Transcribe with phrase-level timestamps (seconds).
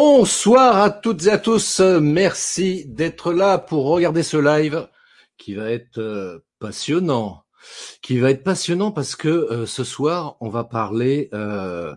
[0.00, 1.80] Bonsoir à toutes et à tous.
[1.80, 4.88] Merci d'être là pour regarder ce live
[5.36, 7.42] qui va être euh, passionnant.
[8.00, 11.96] Qui va être passionnant parce que euh, ce soir, on va parler euh,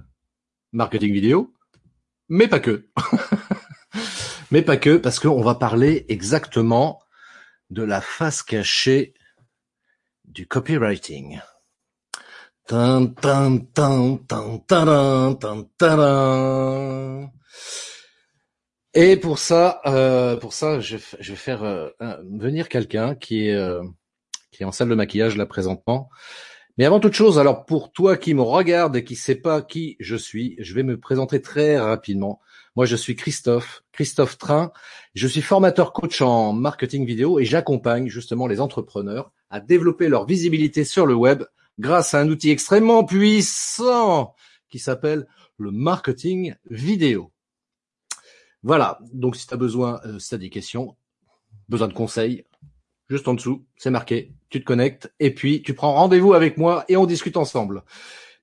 [0.72, 1.54] marketing vidéo,
[2.28, 2.88] mais pas que.
[4.50, 7.04] mais pas que, parce qu'on va parler exactement
[7.70, 9.14] de la face cachée
[10.26, 11.40] du copywriting.
[12.66, 15.38] Tan, tan, tan, tan,
[18.94, 21.90] Et pour ça, euh, pour ça, je, vais faire euh,
[22.30, 23.82] venir quelqu'un qui est euh,
[24.52, 26.10] qui est en salle de maquillage là présentement.
[26.78, 29.96] Mais avant toute chose, alors pour toi qui me regarde et qui sait pas qui
[30.00, 32.42] je suis, je vais me présenter très rapidement.
[32.76, 34.72] Moi, je suis Christophe, Christophe Train.
[35.14, 40.26] Je suis formateur coach en marketing vidéo et j'accompagne justement les entrepreneurs à développer leur
[40.26, 41.44] visibilité sur le web
[41.80, 44.34] grâce à un outil extrêmement puissant
[44.70, 47.31] qui s'appelle le marketing vidéo.
[48.64, 50.96] Voilà, donc si tu as besoin, euh, si tu des questions,
[51.70, 52.46] besoin de conseils,
[53.10, 56.86] juste en dessous, c'est marqué, tu te connectes et puis tu prends rendez-vous avec moi
[56.88, 57.84] et on discute ensemble.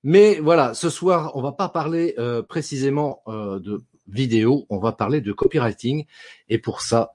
[0.02, 4.92] Mais voilà, ce soir, on va pas parler euh, précisément euh, de vidéo, on va
[4.92, 6.06] parler de copywriting
[6.48, 7.12] et pour ça,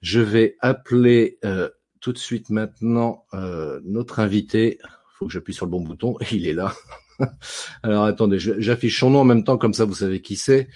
[0.00, 1.38] je vais appeler
[2.00, 3.24] tout de suite maintenant
[3.84, 4.80] notre invité
[5.22, 6.16] faut que j'appuie sur le bon bouton.
[6.32, 6.74] Il est là.
[7.82, 10.68] Alors attendez, j'affiche son nom en même temps, comme ça vous savez qui c'est.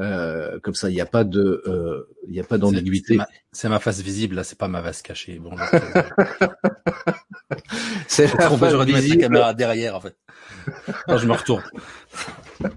[0.00, 3.18] Euh, comme ça, il n'y a pas de, euh, il n'y a pas d'ambiguïté.
[3.52, 5.38] C'est ma, face visible, là, c'est pas ma face cachée.
[5.38, 5.50] Bon,
[8.08, 10.16] c'est la face J'aurais dû mettre la caméra derrière, en fait.
[11.06, 11.62] Non, je me retourne.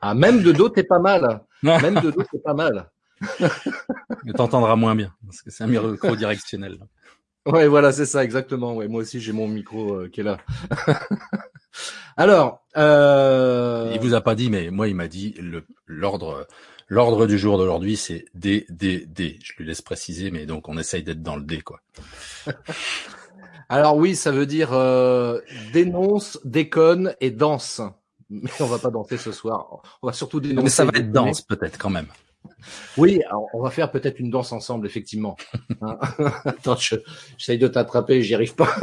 [0.00, 1.40] ah, même de dos, t'es pas mal.
[1.62, 2.88] Même de dos, c'est pas mal.
[4.24, 6.78] Mais t'entendras moins bien, parce que c'est un micro directionnel.
[7.46, 8.74] Ouais, voilà, c'est ça, exactement.
[8.74, 10.38] Ouais, moi aussi, j'ai mon micro euh, qui est là.
[12.18, 13.92] Alors, euh...
[13.94, 16.48] il vous a pas dit, mais moi, il m'a dit le l'ordre
[16.88, 19.38] l'ordre du jour d'aujourd'hui, c'est D D D.
[19.42, 21.80] Je lui laisse préciser, mais donc on essaye d'être dans le D, quoi.
[23.68, 25.40] Alors oui, ça veut dire euh,
[25.72, 27.80] dénonce, déconne et danse.
[28.30, 29.80] Mais on va pas danser ce soir.
[30.02, 30.64] On va surtout dénoncer.
[30.64, 32.08] Mais ça va être danse peut-être quand même.
[32.96, 33.20] Oui,
[33.52, 35.36] on va faire peut-être une danse ensemble, effectivement.
[35.80, 35.98] Hein
[36.44, 36.76] Attends,
[37.36, 38.74] j'essaye de t'attraper, j'y arrive pas.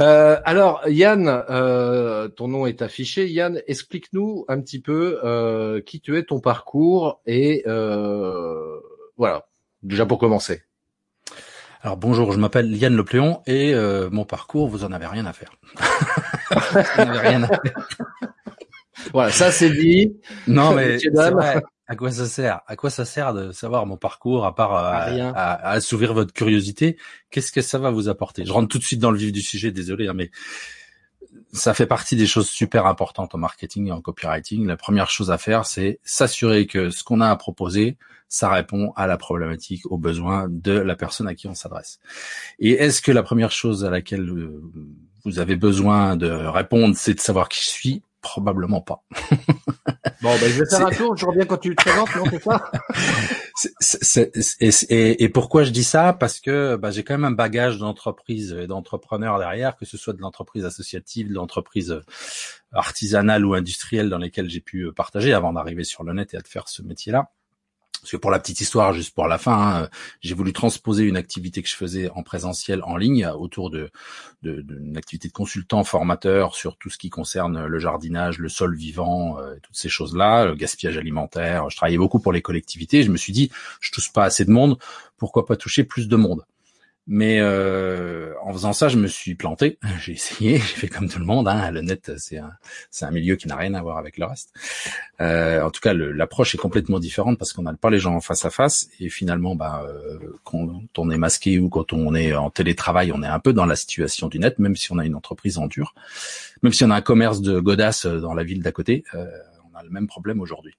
[0.00, 3.28] Euh, alors, Yann, euh, ton nom est affiché.
[3.28, 8.80] Yann, explique-nous un petit peu euh, qui tu es, ton parcours et euh,
[9.16, 9.46] voilà,
[9.82, 10.62] déjà pour commencer.
[11.82, 15.32] Alors bonjour, je m'appelle Yann Lepléon et euh, mon parcours, vous en avez rien à
[15.32, 15.52] faire.
[16.50, 17.74] vous en avez rien à faire.
[19.12, 20.14] Voilà, ça c'est dit.
[20.46, 20.98] Non mais
[21.90, 22.60] à quoi ça sert?
[22.68, 26.96] À quoi ça sert de savoir mon parcours à part à, à, assouvir votre curiosité?
[27.32, 28.44] Qu'est-ce que ça va vous apporter?
[28.44, 30.30] Je rentre tout de suite dans le vif du sujet, désolé, hein, mais
[31.52, 34.68] ça fait partie des choses super importantes en marketing et en copywriting.
[34.68, 37.96] La première chose à faire, c'est s'assurer que ce qu'on a à proposer,
[38.28, 41.98] ça répond à la problématique, aux besoins de la personne à qui on s'adresse.
[42.60, 44.62] Et est-ce que la première chose à laquelle euh,
[45.24, 48.02] vous avez besoin de répondre, c'est de savoir qui je suis?
[48.20, 49.02] Probablement pas.
[50.22, 52.42] bon, ben, je vais faire un tour, je reviens quand tu te présentes, non, c'est
[52.42, 52.70] ça?
[54.60, 56.14] Et, et, pourquoi je dis ça?
[56.14, 60.14] Parce que bah, j'ai quand même un bagage d'entreprise et d'entrepreneurs derrière, que ce soit
[60.14, 62.00] de l'entreprise associative, de l'entreprise
[62.72, 66.40] artisanale ou industrielle dans lesquelles j'ai pu partager avant d'arriver sur le net et à
[66.42, 67.30] faire ce métier-là.
[68.00, 69.88] Parce que pour la petite histoire, juste pour la fin, hein,
[70.20, 75.28] j'ai voulu transposer une activité que je faisais en présentiel en ligne autour d'une activité
[75.28, 79.76] de consultant formateur sur tout ce qui concerne le jardinage, le sol vivant, euh, toutes
[79.76, 81.68] ces choses-là, le gaspillage alimentaire.
[81.68, 83.02] Je travaillais beaucoup pour les collectivités.
[83.02, 83.50] Je me suis dit,
[83.80, 84.78] je touche pas assez de monde,
[85.18, 86.44] pourquoi pas toucher plus de monde?
[87.12, 89.80] Mais euh, en faisant ça, je me suis planté.
[89.98, 91.48] J'ai essayé, j'ai fait comme tout le monde.
[91.48, 91.72] Hein.
[91.72, 92.52] Le net, c'est un,
[92.92, 94.54] c'est un milieu qui n'a rien à voir avec le reste.
[95.20, 98.20] Euh, en tout cas, l'approche est complètement différente parce qu'on n'a pas les gens en
[98.20, 98.88] face à face.
[99.00, 100.68] Et finalement, bah, euh, quand
[100.98, 103.74] on est masqué ou quand on est en télétravail, on est un peu dans la
[103.74, 105.96] situation du net, même si on a une entreprise en dur,
[106.62, 109.26] même si on a un commerce de godasses dans la ville d'à côté, euh,
[109.72, 110.76] on a le même problème aujourd'hui.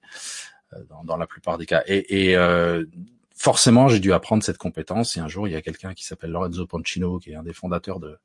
[0.74, 1.82] Euh, dans, dans, la plupart des cas.
[1.86, 2.84] Et, et euh,
[3.42, 5.16] forcément, j'ai dû apprendre cette compétence.
[5.16, 7.52] Et un jour, il y a quelqu'un qui s'appelle Lorenzo Pancino, qui est un des
[7.52, 8.16] fondateurs de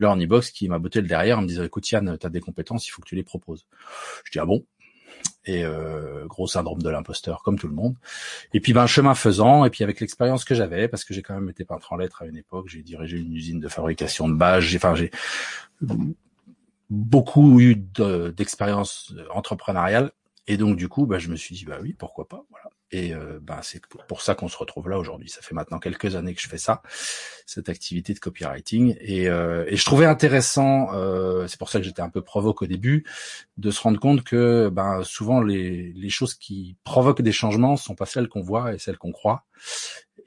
[0.00, 2.86] Learnybox, qui m'a botté le derrière en me disant, écoute Yann, tu as des compétences,
[2.86, 3.66] il faut que tu les proposes.
[4.24, 4.66] Je dis, ah bon?
[5.46, 7.96] Et euh, gros syndrome de l'imposteur comme tout le monde.
[8.52, 11.34] Et puis ben chemin faisant, et puis avec l'expérience que j'avais, parce que j'ai quand
[11.34, 14.60] même été peintre en lettres à une époque, j'ai dirigé une usine de fabrication de
[14.60, 15.10] j'ai enfin j'ai
[16.90, 20.12] beaucoup eu d'expérience entrepreneuriale,
[20.46, 22.68] et donc du coup, ben, je me suis dit bah oui, pourquoi pas, voilà.
[22.92, 25.28] Et euh, ben c'est pour ça qu'on se retrouve là aujourd'hui.
[25.28, 26.82] Ça fait maintenant quelques années que je fais ça,
[27.44, 28.96] cette activité de copywriting.
[29.00, 32.62] Et, euh, et je trouvais intéressant, euh, c'est pour ça que j'étais un peu provoque
[32.62, 33.04] au début,
[33.56, 37.96] de se rendre compte que ben souvent les, les choses qui provoquent des changements sont
[37.96, 39.44] pas celles qu'on voit et celles qu'on croit,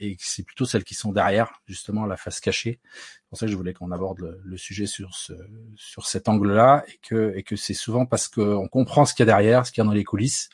[0.02, 2.80] et c'est plutôt celles qui sont derrière, justement la face cachée.
[2.84, 5.34] C'est pour ça que je voulais qu'on aborde le, le, sujet sur ce
[5.76, 9.30] sur cet angle-là, et que et que c'est souvent parce qu'on comprend ce qu'il y
[9.30, 10.50] a derrière, ce qu'il y a dans les coulisses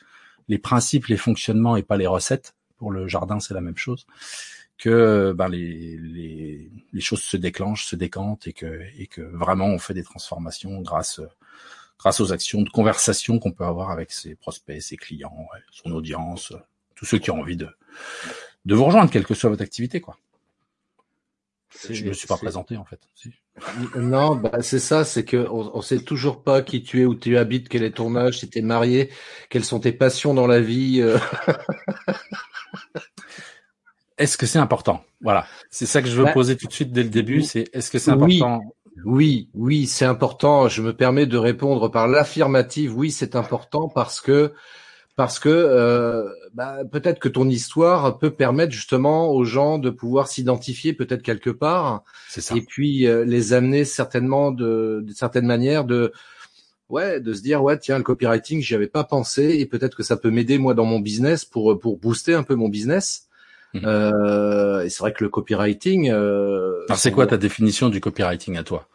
[0.48, 2.54] les principes, les fonctionnements et pas les recettes.
[2.76, 4.06] Pour le jardin, c'est la même chose.
[4.78, 5.98] Que ben, les,
[6.92, 10.82] les, choses se déclenchent, se décantent et que, et que vraiment on fait des transformations
[10.82, 11.20] grâce,
[11.98, 16.52] grâce aux actions de conversation qu'on peut avoir avec ses prospects, ses clients, son audience,
[16.94, 17.68] tous ceux qui ont envie de,
[18.66, 20.18] de vous rejoindre, quelle que soit votre activité, quoi.
[21.90, 23.00] Je me suis pas présenté en fait.
[23.14, 23.30] Si.
[23.96, 27.14] Non, bah c'est ça, c'est que on, on, sait toujours pas qui tu es, où
[27.14, 29.10] tu habites, quel est ton âge, si tu es marié,
[29.48, 31.00] quelles sont tes passions dans la vie.
[31.00, 31.18] Euh.
[34.18, 35.04] est-ce que c'est important?
[35.22, 37.42] Voilà, c'est ça que je veux bah, poser tout de suite dès le début.
[37.42, 38.62] C'est est-ce que c'est important?
[39.04, 40.68] Oui, oui, c'est important.
[40.68, 42.96] Je me permets de répondre par l'affirmative.
[42.96, 44.52] Oui, c'est important parce que
[45.16, 50.28] parce que euh, bah, peut-être que ton histoire peut permettre justement aux gens de pouvoir
[50.28, 52.54] s'identifier peut-être quelque part, ça.
[52.54, 56.12] et puis euh, les amener certainement de, de certaines manières de
[56.90, 60.02] ouais de se dire ouais tiens le copywriting j'y avais pas pensé et peut-être que
[60.02, 63.22] ça peut m'aider moi dans mon business pour pour booster un peu mon business.
[63.72, 63.80] Mmh.
[63.84, 66.10] Euh, et c'est vrai que le copywriting.
[66.10, 68.86] Euh, Alors c'est quoi ta définition du copywriting à toi?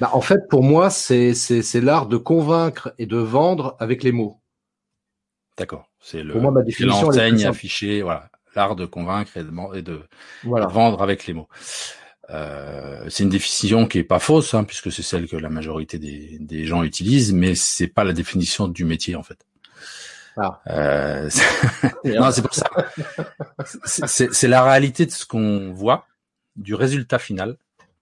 [0.00, 4.10] Bah, en fait pour moi c'est c'est l'art de convaincre et de vendre avec les
[4.10, 4.39] mots.
[5.60, 5.90] D'accord.
[6.00, 6.40] C'est le
[6.86, 10.00] l'enseigne affichée, voilà, l'art de convaincre et de, et de,
[10.42, 10.64] voilà.
[10.64, 11.48] de vendre avec les mots.
[12.30, 15.98] Euh, c'est une définition qui est pas fausse, hein, puisque c'est celle que la majorité
[15.98, 19.44] des, des gens utilisent, mais c'est pas la définition du métier en fait.
[20.38, 20.62] Ah.
[20.68, 21.28] Euh,
[22.06, 22.70] non, c'est pour ça.
[23.84, 26.06] C'est la réalité de ce qu'on voit,
[26.56, 27.58] du résultat final,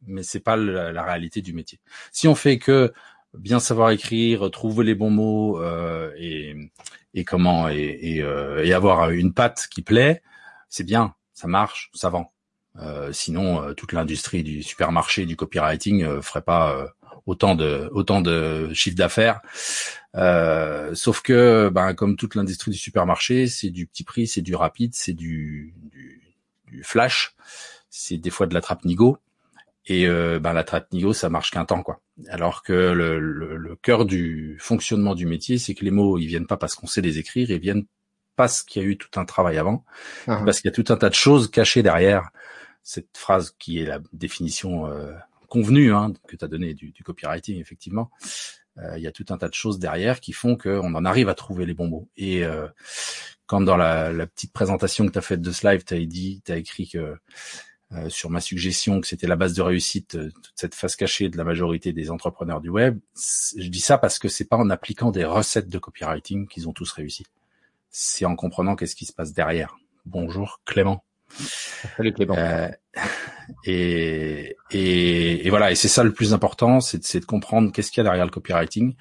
[0.06, 1.80] mais c'est pas la, la, réalité du métier.
[2.12, 2.92] Si on fait que
[3.34, 9.68] bien savoir écrire, trouver les bons mots euh, et, comment et, euh, avoir une patte
[9.70, 10.22] qui plaît,
[10.68, 12.32] c'est bien, ça marche, ça vend.
[12.80, 16.86] Euh, sinon, euh, toute l'industrie du supermarché du copywriting euh, ferait pas euh,
[17.26, 18.22] autant de autant
[18.72, 19.40] chiffre d'affaires.
[20.94, 24.94] sauf que, ben, comme toute l'industrie du supermarché, c'est du petit prix, c'est du rapide,
[24.94, 26.22] c'est du, du,
[26.66, 27.34] du flash,
[27.90, 29.18] c'est des fois de la trappe nigo.
[29.88, 32.00] Et euh, ben, la trappe nigo, ça marche qu'un temps, quoi.
[32.28, 36.26] Alors que le, le, le cœur du fonctionnement du métier, c'est que les mots, ils
[36.26, 37.86] viennent pas parce qu'on sait les écrire, ils viennent
[38.36, 39.84] parce qu'il y a eu tout un travail avant,
[40.26, 40.44] uh-huh.
[40.44, 42.30] parce qu'il y a tout un tas de choses cachées derrière
[42.82, 45.12] cette phrase qui est la définition euh,
[45.48, 48.10] convenue hein, que tu as donnée du, du, copywriting, effectivement.
[48.78, 51.28] Euh, il y a tout un tas de choses derrière qui font qu'on en arrive
[51.28, 52.08] à trouver les bons mots.
[52.16, 52.68] Et euh,
[53.46, 55.98] quand dans la, la, petite présentation que tu as faite de ce live, tu as
[55.98, 57.16] dit, tu as écrit que
[57.92, 61.30] euh, sur ma suggestion que c'était la base de réussite, euh, toute cette face cachée
[61.30, 62.98] de la majorité des entrepreneurs du web.
[63.16, 66.72] Je dis ça parce que c'est pas en appliquant des recettes de copywriting qu'ils ont
[66.72, 67.24] tous réussi.
[67.90, 69.78] C'est en comprenant qu'est-ce qui se passe derrière.
[70.04, 71.02] Bonjour Clément.
[71.96, 72.36] Salut Clément.
[72.36, 72.68] Euh,
[73.64, 77.90] et, et, et, voilà, et c'est ça le plus important, c'est de, de comprendre qu'est-ce
[77.90, 78.96] qu'il y a derrière le copywriting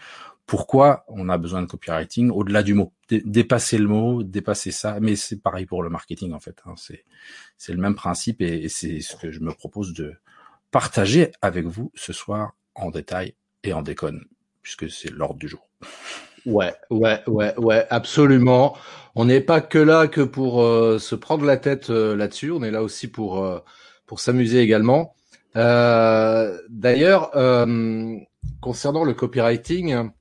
[0.47, 2.93] pourquoi on a besoin de copywriting au-delà du mot.
[3.09, 6.57] dépasser le mot, dépasser ça, mais c'est pareil pour le marketing en fait.
[6.65, 6.73] Hein.
[7.57, 10.15] C'est le même principe et, c'est ce que je me propose de
[10.71, 14.23] partager avec vous ce soir en détail et en déconne,
[14.61, 15.67] puisque c'est l'ordre du jour.
[16.45, 18.77] Ouais, ouais, ouais, ouais, absolument.
[19.15, 22.51] On n'est pas que là que pour euh, se prendre la tête euh, là-dessus.
[22.51, 23.59] On est là aussi pour euh,
[24.05, 25.13] pour s'amuser également.
[25.55, 27.31] D'ailleurs,
[28.61, 30.11] concernant le copywriting,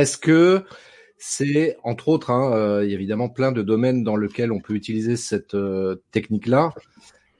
[0.00, 0.64] est-ce que
[1.18, 2.30] c'est, entre autres,
[2.84, 6.72] il y a évidemment plein de domaines dans lesquels on peut utiliser cette euh, technique-là.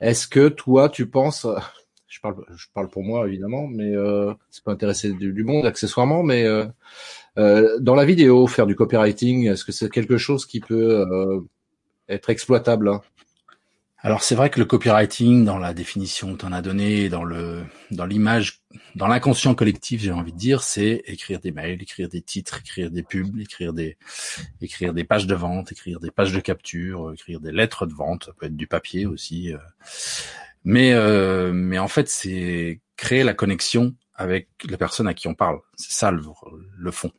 [0.00, 1.46] Est-ce que toi, tu penses,
[2.08, 5.66] je parle, je parle pour moi évidemment, mais euh, c'est pas intéressé du, du, monde
[5.66, 6.66] accessoirement, mais euh,
[7.38, 11.06] euh, dans la vidéo, faire du copywriting, est-ce que c'est quelque chose qui peut
[12.08, 13.02] être exploitable hein?
[14.06, 17.25] Alors c'est vrai que le copywriting, dans la définition que tu en as donnée, dans
[17.25, 18.60] le dans l'image,
[18.94, 22.92] dans l'inconscient collectif, j'ai envie de dire, c'est écrire des mails, écrire des titres, écrire
[22.92, 23.96] des pubs, écrire des
[24.60, 28.26] écrire des pages de vente, écrire des pages de capture, écrire des lettres de vente,
[28.26, 29.52] ça peut être du papier aussi.
[29.52, 29.58] Euh.
[30.62, 35.34] Mais euh, mais en fait, c'est créer la connexion avec la personne à qui on
[35.34, 35.58] parle.
[35.75, 36.22] C'est ça le,
[36.78, 37.10] le fond.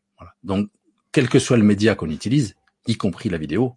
[0.41, 0.69] Donc
[1.11, 3.75] quel que soit le média qu'on utilise, y compris la vidéo,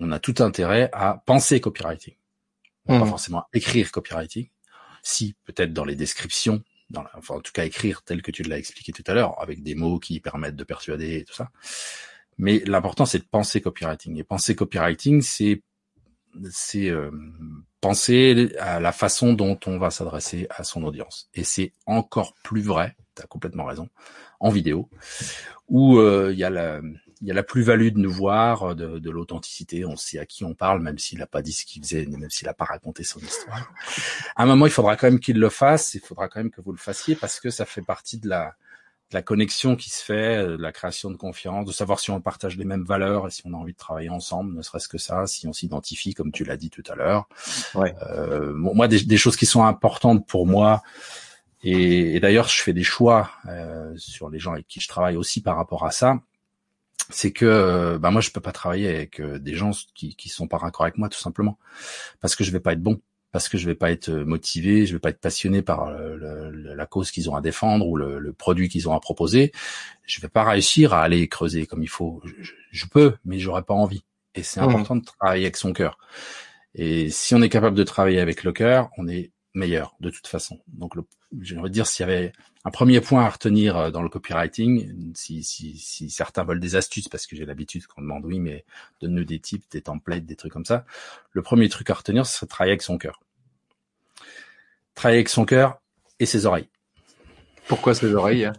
[0.00, 2.14] on a tout intérêt à penser copywriting.
[2.86, 3.06] Pas mmh.
[3.06, 4.48] forcément écrire copywriting.
[5.02, 8.58] Si, peut-être dans les descriptions, dans enfin, en tout cas écrire tel que tu l'as
[8.58, 11.50] expliqué tout à l'heure, avec des mots qui permettent de persuader et tout ça.
[12.38, 14.16] Mais l'important, c'est de penser copywriting.
[14.18, 15.62] Et penser copywriting, c'est
[16.50, 17.10] c'est euh,
[17.80, 21.28] penser à la façon dont on va s'adresser à son audience.
[21.34, 23.88] Et c'est encore plus vrai, tu as complètement raison,
[24.38, 24.88] en vidéo,
[25.68, 26.80] où euh, il y a la
[27.22, 30.44] il y a la plus-value de nous voir, de, de l'authenticité, on sait à qui
[30.44, 33.04] on parle, même s'il n'a pas dit ce qu'il faisait, même s'il n'a pas raconté
[33.04, 33.72] son histoire.
[34.36, 36.60] À un moment, il faudra quand même qu'il le fasse, il faudra quand même que
[36.60, 38.54] vous le fassiez, parce que ça fait partie de la,
[39.12, 42.20] la connexion qui se fait, euh, de la création de confiance, de savoir si on
[42.20, 44.98] partage les mêmes valeurs et si on a envie de travailler ensemble, ne serait-ce que
[44.98, 47.28] ça, si on s'identifie, comme tu l'as dit tout à l'heure.
[47.74, 47.94] Ouais.
[48.02, 50.82] Euh, moi, des, des, choses qui sont importantes pour moi,
[51.62, 55.16] et, et d'ailleurs, je fais des choix euh, sur les gens avec qui je travaille
[55.16, 56.20] aussi par rapport à ça.
[57.10, 60.48] C'est que bah moi je peux pas travailler avec euh, des gens qui qui sont
[60.48, 61.58] pas raccord avec moi tout simplement
[62.20, 63.00] parce que je vais pas être bon
[63.32, 66.50] parce que je vais pas être euh, motivé, je vais pas être passionné par euh,
[66.52, 69.52] la cause qu'ils ont à défendre ou le, produit qu'ils ont à proposer,
[70.04, 72.22] je vais pas réussir à aller creuser comme il faut.
[72.70, 74.02] Je, peux, mais j'aurais pas envie.
[74.34, 74.64] Et c'est mmh.
[74.64, 75.98] important de travailler avec son cœur.
[76.74, 80.26] Et si on est capable de travailler avec le cœur, on est meilleur de toute
[80.26, 80.60] façon.
[80.68, 80.94] Donc,
[81.40, 82.32] j'aimerais dire s'il y avait
[82.64, 86.76] un premier point à retenir euh, dans le copywriting, si, si, si certains veulent des
[86.76, 88.64] astuces, parce que j'ai l'habitude qu'on demande oui, mais
[89.00, 90.84] donne-nous des types, des templates, des trucs comme ça.
[91.32, 93.20] Le premier truc à retenir, c'est travailler avec son cœur.
[94.94, 95.80] Travailler avec son cœur
[96.18, 96.68] et ses oreilles.
[97.66, 98.52] Pourquoi ses oreilles hein?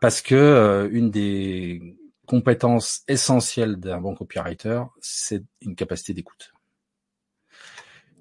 [0.00, 6.52] Parce que euh, une des compétences essentielles d'un bon copywriter, c'est une capacité d'écoute.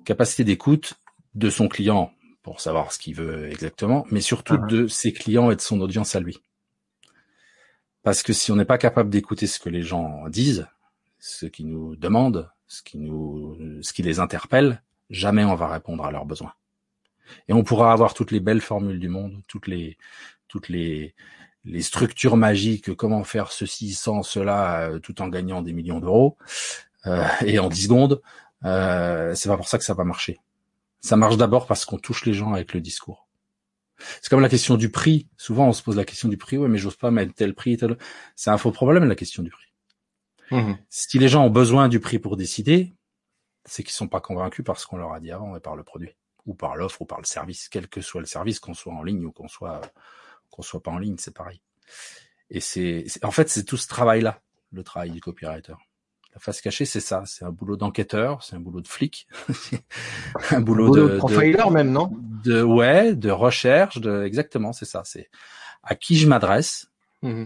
[0.06, 0.94] Capacité d'écoute
[1.36, 4.70] de son client pour savoir ce qu'il veut exactement, mais surtout uh-huh.
[4.70, 6.40] de ses clients et de son audience à lui.
[8.04, 10.68] Parce que si on n'est pas capable d'écouter ce que les gens disent,
[11.20, 16.04] ce qu'ils nous demandent, ce qui nous, ce qui les interpelle, jamais on va répondre
[16.04, 16.54] à leurs besoins.
[17.48, 19.98] Et on pourra avoir toutes les belles formules du monde, toutes les,
[20.50, 21.16] toutes les,
[21.66, 26.38] les structures magiques, comment faire ceci sans cela, euh, tout en gagnant des millions d'euros
[27.06, 28.22] euh, et en 10 secondes.
[28.66, 30.40] Euh, c'est pas pour ça que ça va marcher.
[31.04, 33.28] Ça marche d'abord parce qu'on touche les gens avec le discours.
[34.22, 35.28] C'est comme la question du prix.
[35.38, 36.58] Souvent, on se pose la question du prix.
[36.58, 37.98] Ouais, mais j'ose pas mettre tel prix, tel.
[38.36, 39.74] C'est un faux problème, la question du prix.
[40.52, 40.74] Mmh.
[40.90, 42.94] Si les gens ont besoin du prix pour décider,
[43.66, 45.84] c'est qu'ils sont pas convaincus par ce qu'on leur a dit avant et par le
[45.84, 48.94] produit, ou par l'offre, ou par le service, quel que soit le service, qu'on soit
[48.94, 49.82] en ligne ou qu'on soit
[50.50, 51.62] qu'on soit pas en ligne, c'est pareil.
[52.50, 54.42] Et c'est, en fait, c'est tout ce travail-là,
[54.72, 55.74] le travail du copywriter.
[56.34, 57.24] La face cachée, c'est ça.
[57.26, 59.28] C'est un boulot d'enquêteur, c'est un boulot de flic,
[60.52, 62.12] un boulot, de, profiler même, non?
[62.44, 65.04] De ouais, de recherche, de exactement, c'est ça.
[65.06, 65.30] C'est
[65.84, 66.90] à qui je m'adresse
[67.22, 67.46] mmh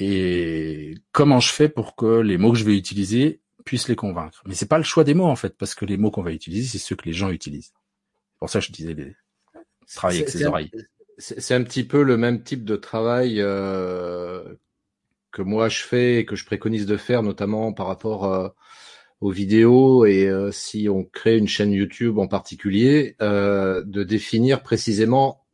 [0.00, 4.42] et comment je fais pour que les mots que je vais utiliser puissent les convaincre.
[4.46, 6.32] Mais c'est pas le choix des mots en fait, parce que les mots qu'on va
[6.32, 7.72] utiliser, c'est ceux que les gens utilisent.
[8.38, 9.14] Pour ça, je disais les...
[9.94, 10.70] travailler avec ses oreilles.
[11.18, 14.54] C'est un petit peu le même type de travail euh,
[15.32, 18.48] que moi je fais et que je préconise de faire, notamment par rapport euh,
[19.20, 24.62] aux vidéos et euh, si on crée une chaîne YouTube en particulier, euh, de définir
[24.62, 25.44] précisément,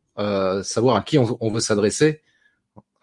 [0.63, 2.21] savoir à qui on, veut s'adresser.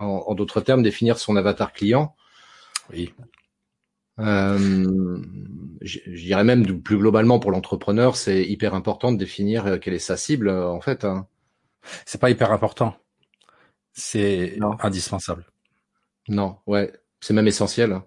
[0.00, 2.16] En, d'autres termes, définir son avatar client.
[2.92, 3.14] Oui.
[4.18, 5.22] Euh,
[5.80, 10.16] je dirais même plus globalement pour l'entrepreneur, c'est hyper important de définir quelle est sa
[10.16, 11.04] cible en fait.
[11.04, 11.28] Hein.
[12.04, 12.96] C'est pas hyper important,
[13.92, 15.46] c'est indispensable.
[16.28, 17.92] Non, ouais, c'est même essentiel.
[17.92, 18.04] Hein.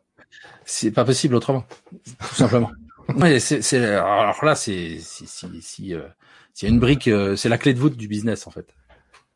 [0.65, 1.65] C'est pas possible autrement,
[2.03, 2.71] tout simplement.
[3.15, 6.07] ouais, c'est, alors là, c'est si si si euh,
[6.53, 8.67] s'il y a une brique, euh, c'est la clé de voûte du business en fait.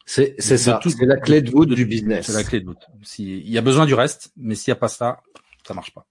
[0.05, 2.25] C'est c'est ça, c'est la clé de voûte du business.
[2.25, 2.85] C'est la clé de voûte.
[3.17, 5.21] il y a besoin du reste, mais s'il y a pas ça,
[5.65, 6.05] ça marche pas.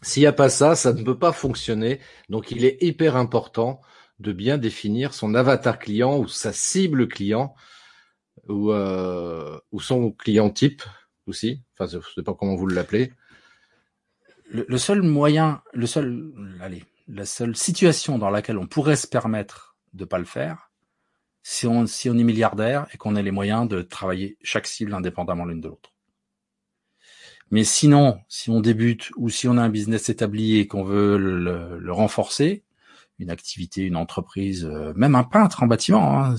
[0.00, 2.00] S'il y a pas ça, ça ne peut pas fonctionner.
[2.28, 3.80] Donc il est hyper important
[4.20, 7.54] de bien définir son avatar client ou sa cible client
[8.48, 10.82] ou euh, ou son client type
[11.26, 11.62] aussi.
[11.74, 13.12] Enfin, je sais pas comment vous l'appelez.
[14.50, 19.76] Le, seul moyen, le seul, allez, la seule situation dans laquelle on pourrait se permettre
[19.94, 20.70] de pas le faire,
[21.42, 24.92] si on, si on est milliardaire et qu'on a les moyens de travailler chaque cible
[24.92, 25.94] indépendamment l'une de l'autre.
[27.50, 31.16] Mais sinon, si on débute ou si on a un business établi et qu'on veut
[31.16, 32.62] le renforcer,
[33.22, 36.36] une activité, une entreprise, euh, même un peintre en bâtiment, hein,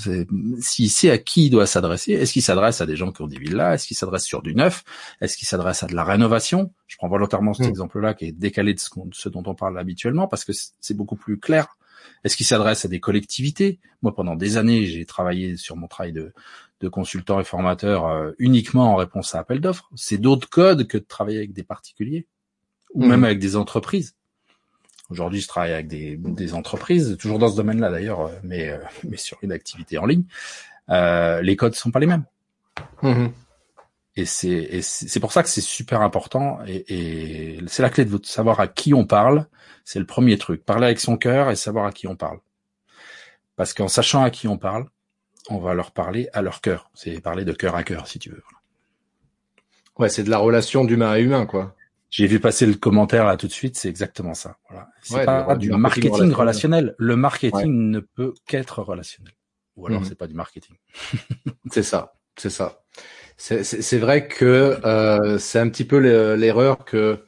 [0.59, 3.27] s'il sait à qui il doit s'adresser, est-ce qu'il s'adresse à des gens qui ont
[3.27, 4.83] des villas, est-ce qu'il s'adresse sur du neuf,
[5.21, 6.71] est-ce qu'il s'adresse à de la rénovation?
[6.87, 7.69] Je prends volontairement cet hmm.
[7.69, 11.15] exemple-là qui est décalé de ce, ce, dont on parle habituellement parce que c'est beaucoup
[11.15, 11.77] plus clair.
[12.23, 13.79] Est-ce qu'il s'adresse à des collectivités?
[14.01, 16.33] Moi, pendant des années, j'ai travaillé sur mon travail de,
[16.81, 19.89] de consultant et formateur euh, uniquement en réponse à appel d'offres.
[19.95, 22.27] C'est d'autres codes que de travailler avec des particuliers
[22.93, 23.09] ou hmm.
[23.09, 24.15] même avec des entreprises.
[25.10, 28.77] Aujourd'hui, je travaille avec des, des entreprises, toujours dans ce domaine-là d'ailleurs, euh, mais, euh,
[29.03, 30.24] mais sur une activité en ligne.
[30.89, 32.25] Euh, les codes sont pas les mêmes.
[33.01, 33.31] Mhm.
[34.15, 38.19] Et c'est c'est pour ça que c'est super important et, et c'est la clé de
[38.24, 39.48] savoir à qui on parle.
[39.86, 40.63] C'est le premier truc.
[40.63, 42.39] Parler avec son cœur et savoir à qui on parle.
[43.55, 44.86] Parce qu'en sachant à qui on parle,
[45.50, 46.89] on va leur parler à leur cœur.
[46.93, 48.43] C'est parler de cœur à cœur, si tu veux.
[49.98, 51.75] Ouais, c'est de la relation d'humain à humain, quoi.
[52.13, 54.58] J'ai vu passer le commentaire là tout de suite, c'est exactement ça.
[54.70, 54.88] Voilà.
[55.01, 56.93] C'est pas du marketing, relationnel.
[57.00, 59.34] Le marketing ne peut qu'être relationnel.
[59.77, 60.05] Ou alors mhm.
[60.05, 60.75] c'est pas du marketing.
[61.72, 62.84] c'est ça, c'est ça.
[63.36, 65.98] C'est vrai que euh, c'est un petit peu
[66.36, 67.25] l'erreur que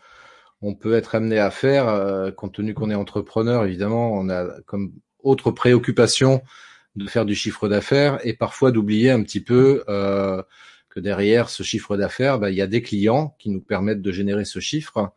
[0.62, 3.66] on peut être amené à faire, euh, compte tenu qu'on est entrepreneur.
[3.66, 6.44] Évidemment, on a comme autre préoccupation
[6.96, 10.44] de faire du chiffre d'affaires et parfois d'oublier un petit peu euh,
[10.96, 14.12] que derrière ce chiffre d'affaires, bah, il y a des clients qui nous permettent de
[14.14, 15.14] générer ce chiffre.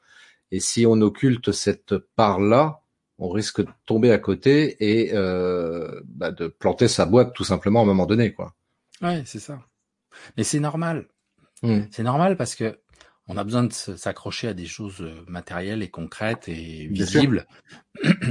[0.51, 2.83] Et si on occulte cette part-là,
[3.19, 7.81] on risque de tomber à côté et euh, bah, de planter sa boîte tout simplement
[7.81, 8.55] à un moment donné, quoi.
[9.01, 9.61] Ouais, c'est ça.
[10.37, 11.07] Mais c'est normal.
[11.63, 11.83] Hmm.
[11.93, 12.81] C'est normal parce que
[13.29, 17.47] on a besoin de s'accrocher à des choses euh, matérielles et concrètes et visibles.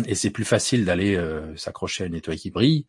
[0.08, 2.88] Et c'est plus facile d'aller euh, s'accrocher à une étoile qui brille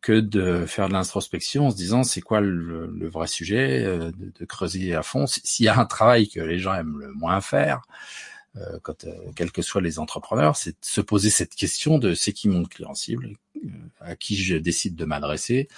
[0.00, 4.44] que de faire de l'introspection en se disant c'est quoi le, vrai sujet, euh, de,
[4.44, 5.26] creuser à fond.
[5.26, 7.82] S'il y a un travail que les gens aiment le moins faire,
[8.56, 12.14] euh, quand, euh, quels que soient les entrepreneurs, c'est de se poser cette question de
[12.14, 13.36] c'est qui mon client cible,
[14.00, 15.68] à qui je décide de m'adresser,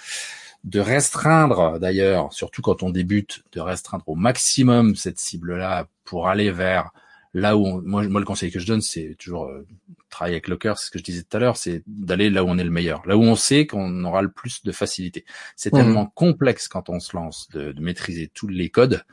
[0.63, 6.51] de restreindre d'ailleurs, surtout quand on débute, de restreindre au maximum cette cible-là pour aller
[6.51, 6.91] vers
[7.33, 9.65] là où moi, moi le conseil que je donne, c'est toujours euh,
[10.09, 12.43] travailler avec le cœur, c'est ce que je disais tout à l'heure, c'est d'aller là
[12.43, 15.25] où on est le meilleur, là où on sait qu'on aura le plus de facilité.
[15.55, 19.03] C'est tellement complexe quand on se lance de, de, maîtriser tous les codes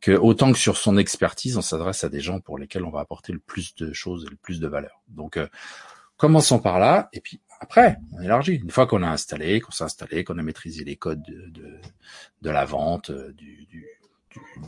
[0.00, 3.00] que autant que sur son expertise, on s'adresse à des gens pour lesquels on va
[3.00, 5.02] apporter le plus de choses et le plus de valeur.
[5.08, 5.46] Donc euh,
[6.16, 8.54] commençons par là et puis après, on élargit.
[8.56, 11.80] Une fois qu'on a installé, qu'on s'est installé, qu'on a maîtrisé les codes de, de,
[12.42, 13.86] de la vente, euh, du, du,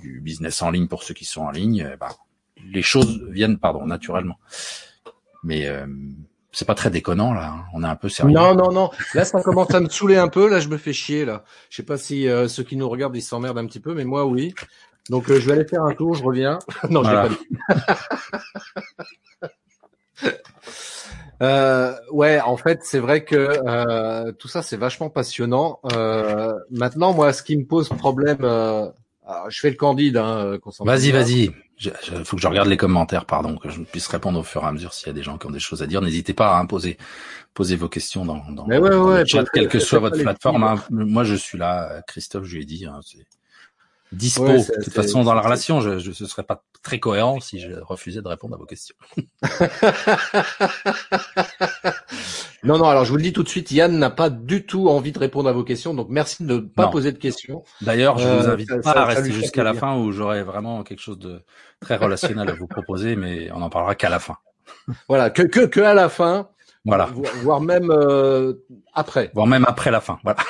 [0.00, 2.16] du, business en ligne pour ceux qui sont en ligne, bah,
[2.62, 4.38] les choses viennent, pardon, naturellement.
[5.42, 5.86] Mais euh,
[6.52, 7.48] c'est pas très déconnant là.
[7.48, 7.64] Hein.
[7.74, 8.34] On est un peu sérieux.
[8.34, 8.90] Non, non, non.
[9.14, 10.48] Là, ça commence à me saouler un peu.
[10.48, 11.44] Là, je me fais chier là.
[11.70, 14.04] Je sais pas si euh, ceux qui nous regardent ils s'emmerdent un petit peu, mais
[14.04, 14.54] moi oui.
[15.10, 16.14] Donc euh, je vais aller faire un tour.
[16.14, 16.58] Je reviens.
[16.90, 17.28] non, voilà.
[17.28, 17.36] j'ai
[21.38, 25.80] pas ouais, en fait, c'est vrai que tout ça, c'est vachement passionnant.
[26.70, 30.16] maintenant, moi, ce qui me pose problème, je fais le candide.
[30.16, 31.52] Hein, vas-y, vas-y.
[31.80, 34.66] Il faut que je regarde les commentaires, pardon, que je puisse répondre au fur et
[34.66, 36.00] à mesure s'il y a des gens qui ont des choses à dire.
[36.00, 36.98] N'hésitez pas à poser,
[37.52, 40.62] poser vos questions dans, dans, ouais, ouais, le chat, quelle que soit votre plateforme.
[40.62, 40.76] Hein.
[40.90, 42.02] Moi, je suis là.
[42.06, 43.26] Christophe, je lui ai dit, hein, c'est
[44.14, 44.46] dispo.
[44.46, 47.72] de toute façon, dans la relation, je, je, ce serait pas très cohérent si je
[47.72, 48.96] refusais de répondre à vos questions.
[52.64, 54.88] Non, non, alors je vous le dis tout de suite, Yann n'a pas du tout
[54.88, 57.62] envie de répondre à vos questions, donc merci de ne pas poser de questions.
[57.82, 61.00] D'ailleurs, je vous euh, invite pas à rester jusqu'à la fin où j'aurai vraiment quelque
[61.00, 61.42] chose de
[61.80, 64.38] très relationnel à vous proposer, mais on en parlera qu'à la fin.
[65.08, 66.48] Voilà, que, que, que à la fin.
[66.86, 67.10] Voilà.
[67.42, 68.54] Voire même euh,
[68.94, 69.30] après.
[69.34, 70.40] Voire même après la fin, voilà.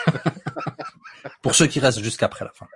[1.43, 2.67] Pour ceux qui restent jusqu'après la fin.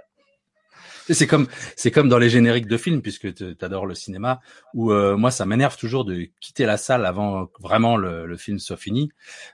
[1.11, 4.41] C'est comme c'est comme dans les génériques de films puisque tu adores le cinéma
[4.75, 8.59] où euh, moi ça m'énerve toujours de quitter la salle avant vraiment le, le film
[8.59, 9.11] soit fini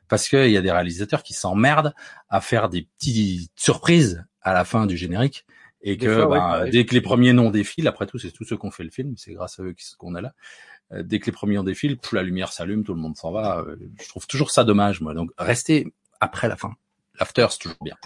[0.08, 1.94] parce qu'il y a des réalisateurs qui s'emmerdent
[2.28, 5.46] à faire des petites surprises à la fin du générique
[5.86, 8.64] et que ben, dès que les premiers noms défilent, après tout c'est tous ceux qui
[8.64, 10.32] ont fait le film, c'est grâce à eux qu'on est là.
[10.92, 13.58] Euh, dès que les premiers noms défilent, la lumière s'allume, tout le monde s'en va.
[13.58, 15.12] Euh, je trouve toujours ça dommage moi.
[15.12, 16.72] Donc restez après la fin.
[17.20, 17.96] L'after c'est toujours bien.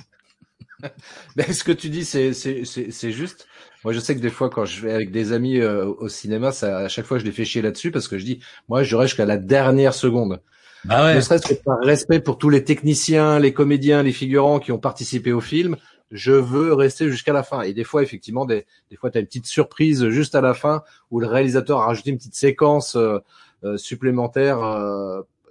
[1.36, 3.46] Mais ce que tu dis, c'est c'est juste.
[3.84, 6.50] Moi, je sais que des fois, quand je vais avec des amis euh, au cinéma,
[6.50, 8.96] ça, à chaque fois, je les fais chier là-dessus parce que je dis, moi, je
[8.96, 10.40] reste jusqu'à la dernière seconde.
[10.84, 11.16] Bah ouais.
[11.16, 14.78] Ne serait-ce que par respect pour tous les techniciens, les comédiens, les figurants qui ont
[14.78, 15.76] participé au film,
[16.10, 17.62] je veux rester jusqu'à la fin.
[17.62, 20.54] Et des fois, effectivement, des, des fois, tu as une petite surprise juste à la
[20.54, 23.18] fin où le réalisateur a rajouté une petite séquence euh,
[23.64, 24.58] euh, supplémentaire.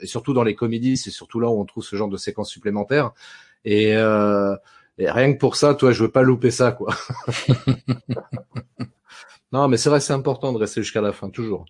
[0.01, 2.49] et surtout dans les comédies, c'est surtout là où on trouve ce genre de séquence
[2.49, 3.11] supplémentaire.
[3.65, 4.55] Et euh,
[4.97, 6.93] et rien que pour ça, toi, je veux pas louper ça, quoi.
[9.51, 11.65] non, mais c'est vrai, c'est important de rester jusqu'à la fin, toujours.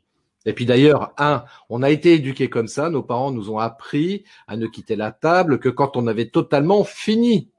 [0.46, 4.24] Et puis d'ailleurs, un, on a été éduqués comme ça, nos parents nous ont appris
[4.48, 7.52] à ne quitter la table que quand on avait totalement fini.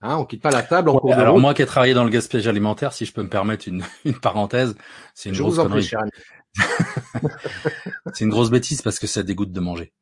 [0.00, 0.88] Hein, on quitte pas la table.
[0.88, 3.68] En alors moi qui ai travaillé dans le gaspillage alimentaire, si je peux me permettre
[3.68, 4.76] une, une parenthèse,
[5.14, 5.90] c'est une je grosse connerie.
[8.14, 9.92] c'est une grosse bêtise parce que ça dégoûte de manger.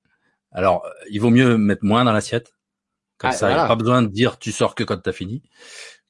[0.52, 2.54] Alors, il vaut mieux mettre moins dans l'assiette
[3.18, 5.12] comme ah, ça, il n'y a pas besoin de dire tu sors que quand t'as
[5.12, 5.42] fini,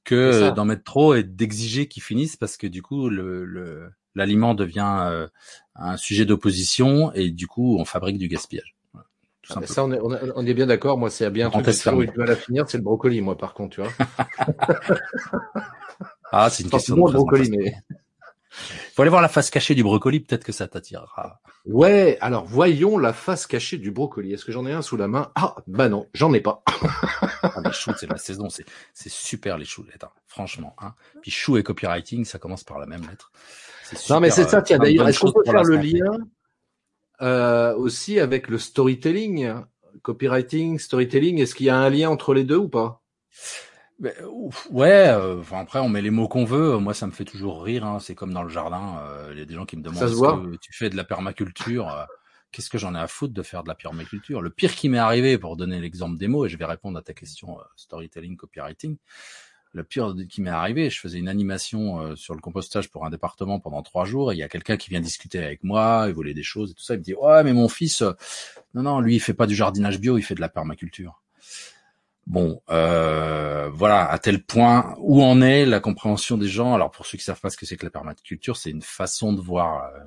[0.04, 4.98] que d'en mettre trop et d'exiger qu'ils finissent parce que du coup le l'aliment devient
[5.02, 5.26] euh,
[5.74, 8.76] un sujet d'opposition et du coup on fabrique du gaspillage.
[9.50, 10.96] Ah, ça, on est, on est bien d'accord.
[10.96, 13.52] Moi, c'est bien un truc où tu vas la finir, c'est le brocoli, moi, par
[13.52, 13.92] contre, tu vois.
[16.36, 17.76] Ah, c'est une question de brocoli, mais
[18.94, 21.40] faut aller voir la face cachée du brocoli, peut-être que ça t'attirera.
[21.66, 24.32] Ouais, alors voyons la face cachée du brocoli.
[24.32, 25.32] Est-ce que j'en ai un sous la main?
[25.34, 26.62] Ah, bah non, j'en ai pas.
[27.42, 30.76] ah, les choux, c'est la saison, c'est super les choux, lettres, franchement.
[30.80, 30.94] Hein.
[31.22, 33.32] Puis chou et copywriting, ça commence par la même lettre.
[34.10, 36.16] non, mais c'est ça, tiens, d'ailleurs, est-ce qu'on peut faire le lien
[37.20, 39.54] euh, aussi avec le storytelling?
[40.02, 43.02] Copywriting, storytelling, est-ce qu'il y a un lien entre les deux ou pas?
[44.00, 46.78] Ouais, euh, enfin après on met les mots qu'on veut.
[46.78, 47.84] Moi ça me fait toujours rire.
[47.84, 47.98] Hein.
[48.00, 48.98] C'est comme dans le jardin.
[49.02, 51.04] Euh, il y a des gens qui me demandent est-ce que tu fais de la
[51.04, 51.88] permaculture.
[51.88, 52.04] Euh,
[52.52, 54.40] qu'est-ce que j'en ai à foutre de faire de la permaculture?
[54.40, 57.02] Le pire qui m'est arrivé, pour donner l'exemple des mots, et je vais répondre à
[57.02, 58.96] ta question storytelling, copywriting.
[59.72, 63.58] Le pire qui m'est arrivé, je faisais une animation sur le compostage pour un département
[63.58, 66.32] pendant trois jours, et il y a quelqu'un qui vient discuter avec moi, il voulait
[66.32, 66.94] des choses et tout ça.
[66.94, 68.04] Il me dit ouais mais mon fils,
[68.74, 71.23] non non lui il fait pas du jardinage bio, il fait de la permaculture.
[72.26, 76.74] Bon, euh, voilà, à tel point où en est la compréhension des gens?
[76.74, 79.34] Alors pour ceux qui savent pas ce que c'est que la permaculture, c'est une façon
[79.34, 79.98] de voir, euh,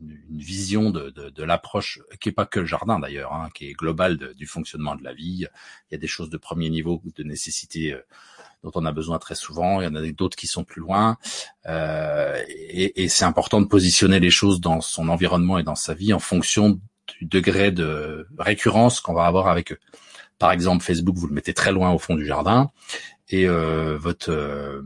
[0.00, 4.34] une, vision de, l'approche qui est pas que le jardin d'ailleurs, hein, qui est globale
[4.34, 5.46] du fonctionnement de la vie.
[5.90, 8.00] Il y a des choses de premier niveau de nécessité euh,
[8.62, 9.80] dont on a besoin très souvent.
[9.80, 11.18] Il y en a d'autres qui sont plus loin.
[11.66, 16.14] et, et c'est important de positionner les choses dans son environnement et dans sa vie
[16.14, 16.80] en fonction
[17.20, 19.78] du degré de récurrence qu'on va avoir avec eux.
[20.38, 22.70] Par exemple, Facebook, vous le mettez très loin au fond du jardin
[23.28, 24.82] et euh, votre euh,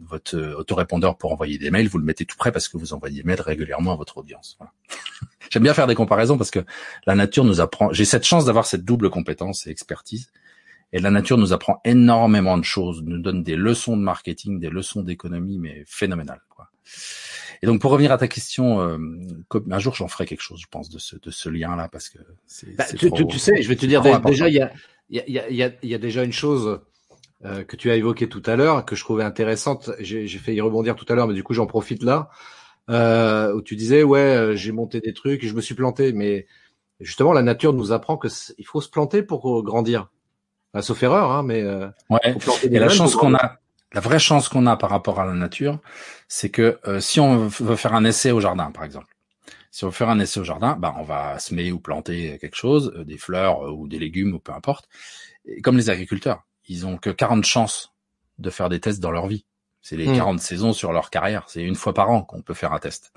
[0.00, 3.22] votre autorépondeur pour envoyer des mails, vous le mettez tout près parce que vous envoyez
[3.22, 4.58] des mails régulièrement à votre audience.
[5.50, 6.60] J'aime bien faire des comparaisons parce que
[7.06, 7.92] la nature nous apprend.
[7.92, 10.30] J'ai cette chance d'avoir cette double compétence et expertise.
[10.92, 14.68] Et la nature nous apprend énormément de choses, nous donne des leçons de marketing, des
[14.68, 16.42] leçons d'économie, mais phénoménales.
[17.62, 18.98] Et donc pour revenir à ta question, euh,
[19.70, 22.18] un jour j'en ferai quelque chose, je pense, de ce, de ce lien-là, parce que
[22.46, 22.74] c'est.
[22.76, 24.72] Bah, tu, tu, sais, je vais te dire déjà, il y a,
[25.10, 26.80] y, a, y, a, y a déjà une chose
[27.44, 29.90] euh, que tu as évoquée tout à l'heure, que je trouvais intéressante.
[30.00, 32.30] J'ai fait y rebondir tout à l'heure, mais du coup j'en profite là,
[32.90, 36.12] euh, où tu disais ouais, euh, j'ai monté des trucs, et je me suis planté,
[36.12, 36.46] mais
[36.98, 40.10] justement la nature nous apprend que il faut se planter pour grandir.
[40.80, 42.36] sauf erreur, hein, mais euh, ouais.
[42.64, 43.60] Et la chance qu'on a,
[43.92, 45.78] la vraie chance qu'on a par rapport à la nature,
[46.28, 49.14] c'est que euh, si on veut faire un essai au jardin, par exemple,
[49.70, 52.56] si on veut faire un essai au jardin, bah on va semer ou planter quelque
[52.56, 54.88] chose, euh, des fleurs euh, ou des légumes ou peu importe.
[55.44, 57.92] Et comme les agriculteurs, ils ont que 40 chances
[58.38, 59.44] de faire des tests dans leur vie.
[59.82, 60.38] C'est les 40 hmm.
[60.38, 61.44] saisons sur leur carrière.
[61.48, 63.12] C'est une fois par an qu'on peut faire un test.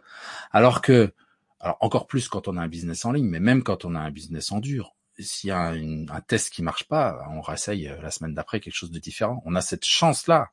[0.52, 1.14] Alors que,
[1.60, 4.00] alors encore plus quand on a un business en ligne, mais même quand on a
[4.00, 8.12] un business en dur, s'il y a un test qui marche pas, on réessaye la
[8.12, 9.44] semaine d'après quelque chose de différent.
[9.46, 10.50] On a cette chance-là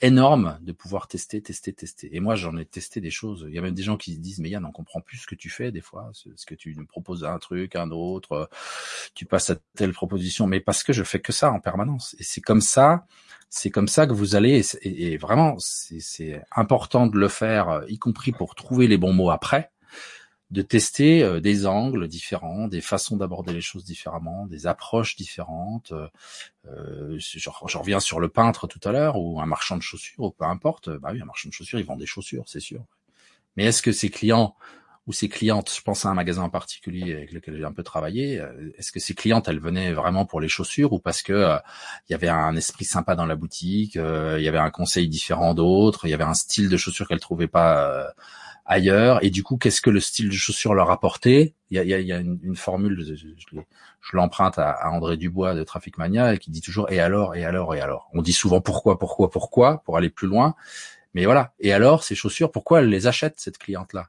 [0.00, 2.14] énorme de pouvoir tester, tester, tester.
[2.14, 3.46] Et moi, j'en ai testé des choses.
[3.48, 5.26] Il y a même des gens qui se disent, mais Yann, on comprend plus ce
[5.26, 8.50] que tu fais des fois, ce que tu nous proposes un truc, un autre,
[9.14, 12.14] tu passes à telle proposition, mais parce que je fais que ça en permanence.
[12.18, 13.06] Et c'est comme ça,
[13.48, 17.98] c'est comme ça que vous allez, et, et vraiment, c'est important de le faire, y
[17.98, 19.70] compris pour trouver les bons mots après
[20.50, 25.92] de tester euh, des angles différents, des façons d'aborder les choses différemment, des approches différentes.
[25.92, 26.08] Euh,
[26.66, 30.30] euh je, reviens sur le peintre tout à l'heure ou un marchand de chaussures ou
[30.30, 30.88] peu importe.
[30.88, 32.84] Bah oui, un marchand de chaussures, il vend des chaussures, c'est sûr.
[33.56, 34.54] Mais est-ce que ses clients
[35.06, 37.82] ou ses clientes, je pense à un magasin en particulier avec lequel j'ai un peu
[37.82, 41.56] travaillé, euh, est-ce que ses clientes, elles venaient vraiment pour les chaussures ou parce que
[42.08, 45.54] il y avait un esprit sympa dans la boutique, il y avait un conseil différent
[45.54, 48.12] d'autres, il y avait un style de chaussures qu'elles trouvaient pas
[48.68, 49.24] ailleurs.
[49.24, 52.06] Et du coup, qu'est-ce que le style de chaussure leur apportait Il y a, il
[52.06, 56.36] y a une, une, formule, je, je, l'emprunte à, à, André Dubois de Traffic Mania,
[56.36, 58.08] qui dit toujours et alors, et alors, et alors.
[58.12, 60.54] On dit souvent pourquoi, pourquoi, pourquoi, pour aller plus loin.
[61.14, 61.52] Mais voilà.
[61.58, 64.08] Et alors, ces chaussures, pourquoi elle les achète cette cliente-là?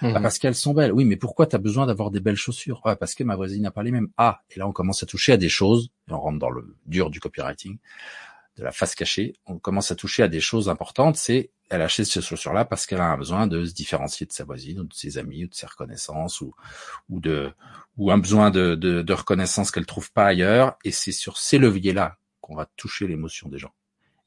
[0.00, 0.22] Bah, mhm.
[0.22, 0.92] parce qu'elles sont belles.
[0.92, 2.80] Oui, mais pourquoi tu as besoin d'avoir des belles chaussures?
[2.84, 4.08] Ouais, Parce que ma voisine n'a pas les mêmes.
[4.16, 6.76] Ah, et là on commence à toucher à des choses, et on rentre dans le
[6.86, 7.78] dur du copywriting,
[8.56, 9.34] de la face cachée.
[9.46, 11.16] On commence à toucher à des choses importantes.
[11.16, 14.44] C'est elle achète ces chaussures-là parce qu'elle a un besoin de se différencier de sa
[14.44, 16.54] voisine ou de ses amis ou de ses reconnaissances ou,
[17.08, 17.52] ou de
[17.96, 20.76] ou un besoin de, de, de reconnaissance qu'elle trouve pas ailleurs.
[20.84, 23.74] Et c'est sur ces leviers-là qu'on va toucher l'émotion des gens.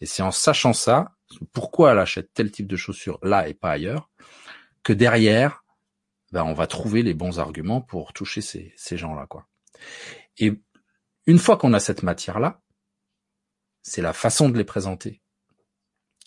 [0.02, 1.16] Et c'est en sachant ça,
[1.54, 4.10] pourquoi elle achète tel type de chaussures là et pas ailleurs,
[4.84, 5.64] que derrière,
[6.32, 9.48] ben on va trouver les bons arguments pour toucher ces, ces gens-là, quoi.
[10.38, 10.60] Et
[11.28, 12.62] une fois qu'on a cette matière-là,
[13.84, 15.22] c'est la façon de les présenter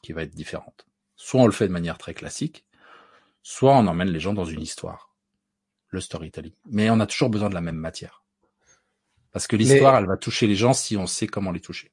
[0.03, 0.87] qui va être différente.
[1.25, 2.67] Soit on le fait de manière très classique,
[3.43, 5.09] soit on emmène les gens dans une histoire,
[5.89, 6.53] le storytelling.
[6.71, 8.25] Mais on a toujours besoin de la même matière.
[9.33, 11.93] Parce que l'histoire, elle va toucher les gens si on sait comment les toucher.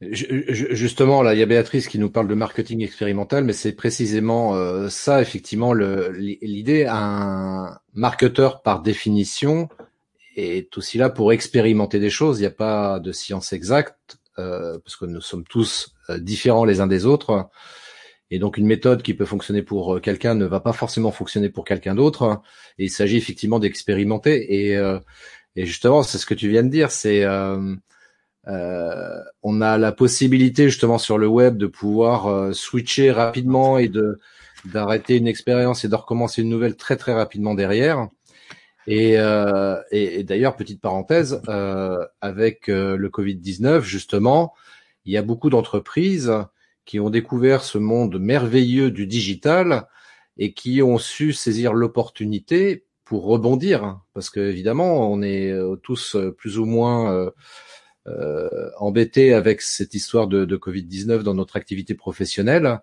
[0.00, 4.56] Justement, là, il y a Béatrice qui nous parle de marketing expérimental, mais c'est précisément
[4.56, 6.86] euh, ça, effectivement, l'idée.
[6.90, 9.68] Un marketeur, par définition,
[10.34, 12.40] est aussi là pour expérimenter des choses.
[12.40, 14.18] Il n'y a pas de science exacte.
[14.40, 17.48] euh, parce que nous sommes tous euh, différents les uns des autres.
[18.30, 21.64] Et donc une méthode qui peut fonctionner pour quelqu'un ne va pas forcément fonctionner pour
[21.64, 22.42] quelqu'un d'autre.
[22.78, 24.70] Et il s'agit effectivement d'expérimenter.
[24.70, 24.80] Et,
[25.56, 27.24] et justement, c'est ce que tu viens de dire, c'est
[28.46, 33.88] euh, on a la possibilité justement sur le web de pouvoir euh, switcher rapidement et
[33.88, 34.18] de
[34.66, 38.08] d'arrêter une expérience et de recommencer une nouvelle très très rapidement derrière.
[38.86, 41.42] Et, euh, et, d'ailleurs, petite parenthèse,
[42.20, 44.54] avec le Covid-19, justement,
[45.04, 46.32] il y a beaucoup d'entreprises
[46.84, 49.86] qui ont découvert ce monde merveilleux du digital
[50.36, 56.58] et qui ont su saisir l'opportunité pour rebondir, parce que évidemment, on est tous plus
[56.58, 57.30] ou moins
[58.06, 62.80] euh, embêté avec cette histoire de, de Covid-19 dans notre activité professionnelle.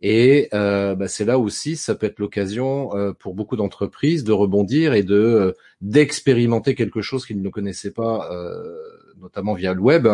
[0.00, 4.32] Et euh, bah, c'est là aussi, ça peut être l'occasion euh, pour beaucoup d'entreprises de
[4.32, 8.76] rebondir et de euh, d'expérimenter quelque chose qu'ils ne connaissaient pas, euh,
[9.20, 10.08] notamment via le web.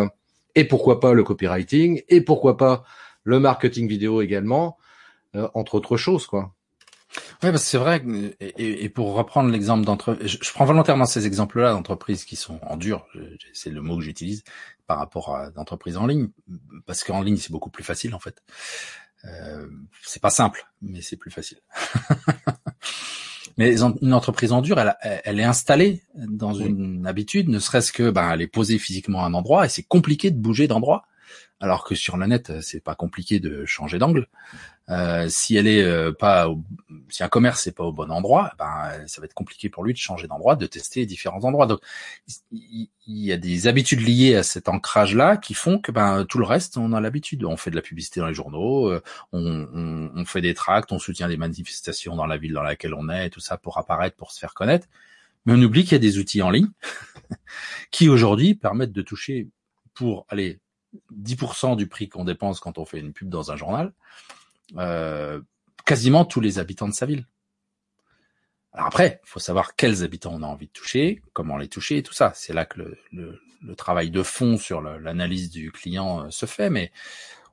[0.55, 2.85] Et pourquoi pas le copywriting Et pourquoi pas
[3.25, 4.79] le marketing vidéo également,
[5.55, 6.55] entre autres choses, quoi.
[7.43, 8.03] Oui, parce que c'est vrai.
[8.41, 12.77] Et, et, pour reprendre l'exemple d'entreprise, je, prends volontairement ces exemples-là d'entreprises qui sont en
[12.77, 13.07] dur.
[13.53, 14.43] C'est le mot que j'utilise
[14.87, 16.29] par rapport à d'entreprises en ligne,
[16.87, 18.43] parce qu'en ligne c'est beaucoup plus facile en fait.
[19.25, 19.67] Euh,
[20.03, 21.59] c'est pas simple, mais c'est plus facile.
[23.57, 28.11] mais une entreprise en dur, elle, elle est installée dans une habitude, ne serait-ce que
[28.11, 31.07] ben, elle est posée physiquement à un endroit et c'est compliqué de bouger d'endroit
[31.61, 34.29] alors que sur la net, c'est pas compliqué de changer d'angle.
[34.91, 36.47] Euh, si elle est euh, pas,
[37.09, 39.95] si un commerce n'est pas au bon endroit, ben ça va être compliqué pour lui
[39.95, 41.67] de changer d'endroit, de tester différents endroits.
[41.67, 41.81] Donc
[42.51, 46.45] il y, a des habitudes liées à cet ancrage-là qui font que ben tout le
[46.45, 47.45] reste, on a l'habitude.
[47.45, 50.99] On fait de la publicité dans les journaux, euh, on, on, fait des tracts, on
[50.99, 54.33] soutient des manifestations dans la ville dans laquelle on est, tout ça pour apparaître, pour
[54.33, 54.87] se faire connaître.
[55.47, 56.69] Mais on oublie qu'il y a des outils en ligne
[57.91, 59.49] qui aujourd'hui permettent de toucher
[59.95, 60.59] pour aller
[61.17, 63.93] 10% du prix qu'on dépense quand on fait une pub dans un journal,
[64.77, 65.41] euh,
[65.85, 67.27] quasiment tous les habitants de sa ville.
[68.73, 71.99] Alors après, il faut savoir quels habitants on a envie de toucher, comment les toucher
[71.99, 72.33] et tout ça.
[72.35, 76.47] C'est là que le, le, le, travail de fond sur l'analyse du client euh, se
[76.47, 76.91] fait, mais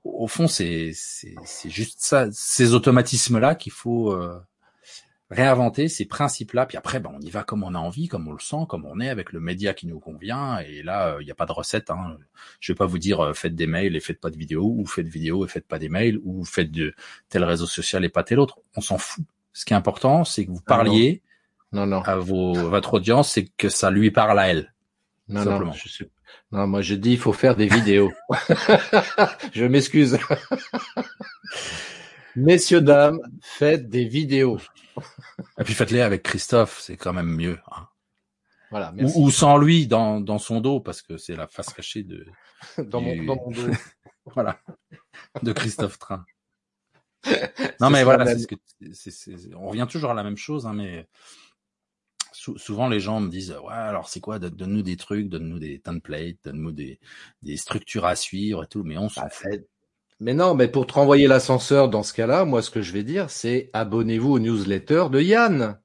[0.04, 0.94] au, fond, c'est
[1.66, 4.40] juste ça, ces automatismes-là qu'il faut euh,
[5.32, 6.66] réinventer ces principes-là.
[6.66, 8.86] Puis après, ben, on y va comme on a envie, comme on le sent, comme
[8.86, 10.60] on est, avec le média qui nous convient.
[10.60, 11.90] Et là, il n'y a pas de recette.
[11.90, 12.18] Hein.
[12.60, 14.86] Je vais pas vous dire euh, faites des mails et faites pas de vidéos, ou
[14.86, 16.94] faites vidéo et faites pas des mails, ou faites de
[17.30, 18.60] tel réseau social et pas tel autre.
[18.76, 19.26] On s'en fout.
[19.54, 21.22] Ce qui est important, c'est que vous ah parliez
[21.72, 21.88] non.
[21.88, 24.74] Non, à vos, votre audience, c'est que ça lui parle à elle.
[25.30, 26.04] Non, non, je
[26.52, 28.12] non, moi je dis il faut faire des vidéos.
[29.54, 30.18] je m'excuse.
[32.36, 34.58] Messieurs, dames, faites des vidéos.
[35.60, 37.60] Et puis faites-les avec Christophe, c'est quand même mieux.
[37.72, 37.88] Hein.
[38.72, 42.26] Voilà, Ou, sans lui dans, dans son dos, parce que c'est la face cachée de
[42.78, 43.68] dans, mon, dans mon dos.
[44.26, 44.62] voilà,
[45.44, 46.26] de Christophe Train.
[47.80, 48.40] non mais voilà, c'est
[49.12, 51.08] ce que, on revient toujours à la même chose, hein, mais
[52.32, 56.38] souvent les gens me disent ouais alors c'est quoi donne-nous des trucs, donne-nous des templates,
[56.44, 57.00] donne-nous des,
[57.42, 59.68] des structures à suivre et tout, mais on s'en bah, fait.
[60.22, 63.02] Mais non, mais pour te renvoyer l'ascenseur dans ce cas-là, moi ce que je vais
[63.02, 65.80] dire, c'est abonnez-vous aux newsletters de Yann.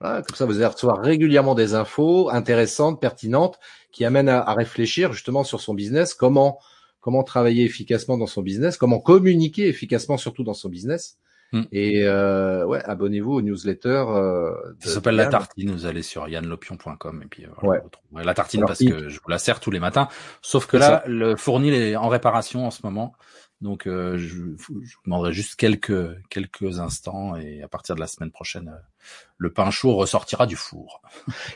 [0.00, 3.60] comme ça, vous allez recevoir régulièrement des infos intéressantes, pertinentes,
[3.92, 6.58] qui amènent à, réfléchir justement sur son business, comment
[7.00, 11.16] comment travailler efficacement dans son business, comment communiquer efficacement surtout dans son business.
[11.52, 11.62] Hmm.
[11.72, 14.04] Et euh, ouais, abonnez-vous aux newsletters.
[14.08, 15.70] Euh, ça s'appelle La Tartine.
[15.70, 17.80] Vous allez sur yannlopion.com et puis euh, ouais.
[18.12, 20.08] La Tartine parce que je vous la sers tous les matins.
[20.42, 23.14] Sauf que là, le fournil est en réparation en ce moment.
[23.60, 24.36] Donc, euh, je, je,
[24.68, 28.80] vous demanderai juste quelques quelques instants et à partir de la semaine prochaine, euh,
[29.36, 31.02] le pain chaud ressortira du four.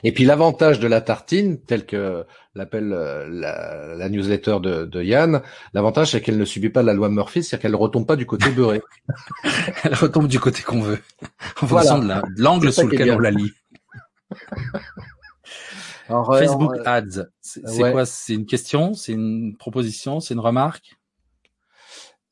[0.02, 5.02] Et puis l'avantage de la tartine, tel que l'appelle euh, la, la, newsletter de, de
[5.02, 5.42] Yann,
[5.74, 8.50] l'avantage c'est qu'elle ne subit pas la loi Murphy, c'est-à-dire qu'elle retombe pas du côté
[8.56, 8.82] beurré.
[9.84, 10.98] Elle retombe du côté qu'on veut,
[11.60, 13.52] en fonction de l'angle sous lequel on la lit.
[16.08, 18.06] Facebook Ads, c'est quoi?
[18.06, 18.92] C'est une question?
[18.94, 20.18] C'est une proposition?
[20.18, 20.96] C'est une remarque?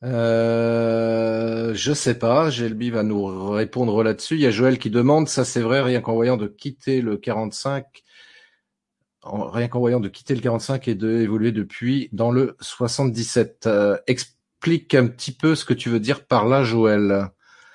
[0.02, 4.34] Euh, je sais pas, Gelby va nous répondre là-dessus.
[4.34, 7.16] Il y a Joël qui demande, ça c'est vrai, rien qu'en voyant de quitter le
[7.16, 8.02] 45,
[9.24, 13.66] rien qu'en voyant de quitter le 45 et de évoluer depuis dans le 77.
[13.66, 17.28] Euh, explique un petit peu ce que tu veux dire par là, Joël.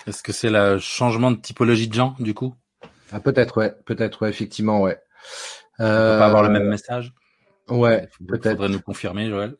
[0.07, 2.55] Est-ce que c'est le changement de typologie de gens, du coup?
[3.11, 4.99] Ah, Peut-être, ouais, peut-être, ouais, effectivement, ouais.
[5.79, 7.13] Euh, On peut pas avoir le même message?
[7.69, 8.57] Ouais, peut-être.
[8.57, 9.55] Faudrait nous confirmer, Joël.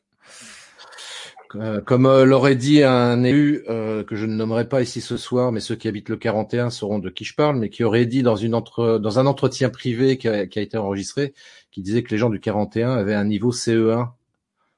[1.60, 5.18] Euh, comme euh, l'aurait dit un élu euh, que je ne nommerai pas ici ce
[5.18, 8.06] soir, mais ceux qui habitent le 41 sauront de qui je parle, mais qui aurait
[8.06, 11.34] dit dans, une entre, dans un entretien privé qui a, qui a, été enregistré,
[11.72, 14.10] qui disait que les gens du 41 avaient un niveau CE1.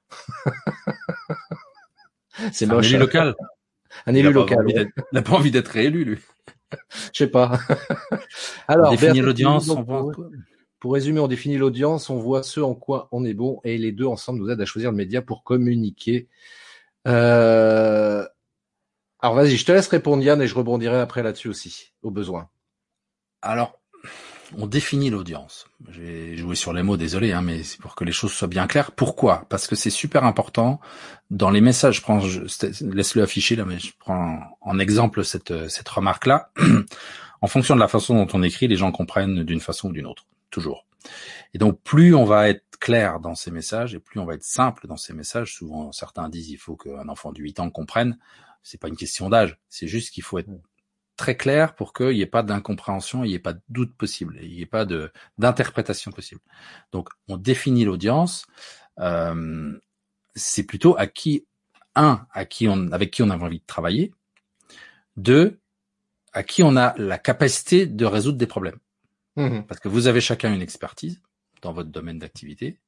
[2.52, 3.36] c'est un élu local.
[4.06, 4.66] Un élu local.
[4.66, 4.88] ouais.
[4.98, 6.20] il n'a pas envie d'être réélu, lui.
[7.14, 7.60] Je sais pas.
[7.70, 8.18] On
[8.68, 10.30] Alors, définit l'audience, on voit pour- quoi
[10.80, 13.92] Pour résumer, on définit l'audience, on voit ce en quoi on est bon, et les
[13.92, 16.28] deux ensemble nous aident à choisir le média pour communiquer.
[17.08, 18.26] Euh...
[19.20, 22.50] Alors vas-y, je te laisse répondre Yann et je rebondirai après là-dessus aussi, au besoin.
[23.42, 23.80] Alors,
[24.58, 25.68] on définit l'audience.
[25.90, 28.68] J'ai joué sur les mots, désolé, hein, mais c'est pour que les choses soient bien
[28.68, 28.92] claires.
[28.92, 29.46] Pourquoi?
[29.50, 30.80] Parce que c'est super important
[31.32, 31.98] dans les messages.
[31.98, 32.42] Je prends, je,
[32.82, 36.52] laisse-le afficher là, mais je prends en exemple cette cette remarque-là.
[37.42, 40.06] en fonction de la façon dont on écrit, les gens comprennent d'une façon ou d'une
[40.06, 40.86] autre, toujours.
[41.54, 44.44] Et donc, plus on va être clair dans ces messages et plus on va être
[44.44, 45.54] simple dans ces messages.
[45.54, 48.18] Souvent, certains disent il faut qu'un enfant de 8 ans comprenne.
[48.64, 50.50] C'est pas une question d'âge, c'est juste qu'il faut être
[51.16, 54.38] très clair pour qu'il n'y ait pas d'incompréhension, il n'y ait pas de doute possible,
[54.42, 56.42] il n'y ait pas de d'interprétation possible.
[56.92, 58.46] Donc, on définit l'audience.
[59.00, 59.78] Euh,
[60.36, 61.46] c'est plutôt à qui
[61.96, 64.14] un à qui on avec qui on a envie de travailler,
[65.16, 65.60] deux
[66.34, 68.80] à qui on a la capacité de résoudre des problèmes.
[69.38, 69.66] Mhm.
[69.66, 71.22] Parce que vous avez chacun une expertise
[71.62, 72.80] dans votre domaine d'activité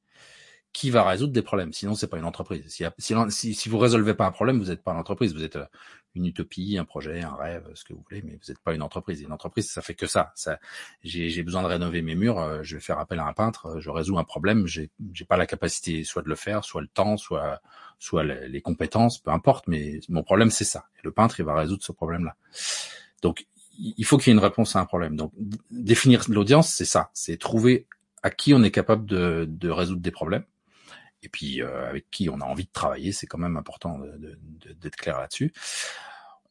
[0.72, 1.72] qui va résoudre des problèmes.
[1.72, 2.64] Sinon, c'est pas une entreprise.
[2.68, 2.84] Si,
[3.30, 5.34] si, si, vous résolvez pas un problème, vous n'êtes pas une entreprise.
[5.34, 5.66] Vous êtes euh,
[6.14, 8.82] une utopie, un projet, un rêve, ce que vous voulez, mais vous n'êtes pas une
[8.82, 9.20] entreprise.
[9.20, 10.32] Une entreprise, ça fait que ça.
[10.36, 10.58] ça
[11.02, 13.80] j'ai besoin de rénover mes murs, euh, je vais faire appel à un peintre, euh,
[13.80, 14.90] je résous un problème, j'ai
[15.28, 17.60] pas la capacité soit de le faire, soit le temps, soit
[17.98, 19.66] soit les, les compétences, peu importe.
[19.66, 20.86] Mais mon problème, c'est ça.
[20.98, 22.36] Et le peintre, il va résoudre ce problème-là.
[23.22, 23.46] Donc,
[23.78, 25.16] il faut qu'il y ait une réponse à un problème.
[25.16, 25.32] Donc,
[25.70, 27.10] définir l'audience, c'est ça.
[27.12, 27.86] C'est trouver
[28.22, 30.44] à qui on est capable de, de résoudre des problèmes
[31.22, 34.00] et puis euh, avec qui on a envie de travailler, c'est quand même important
[34.80, 35.52] d'être clair là-dessus.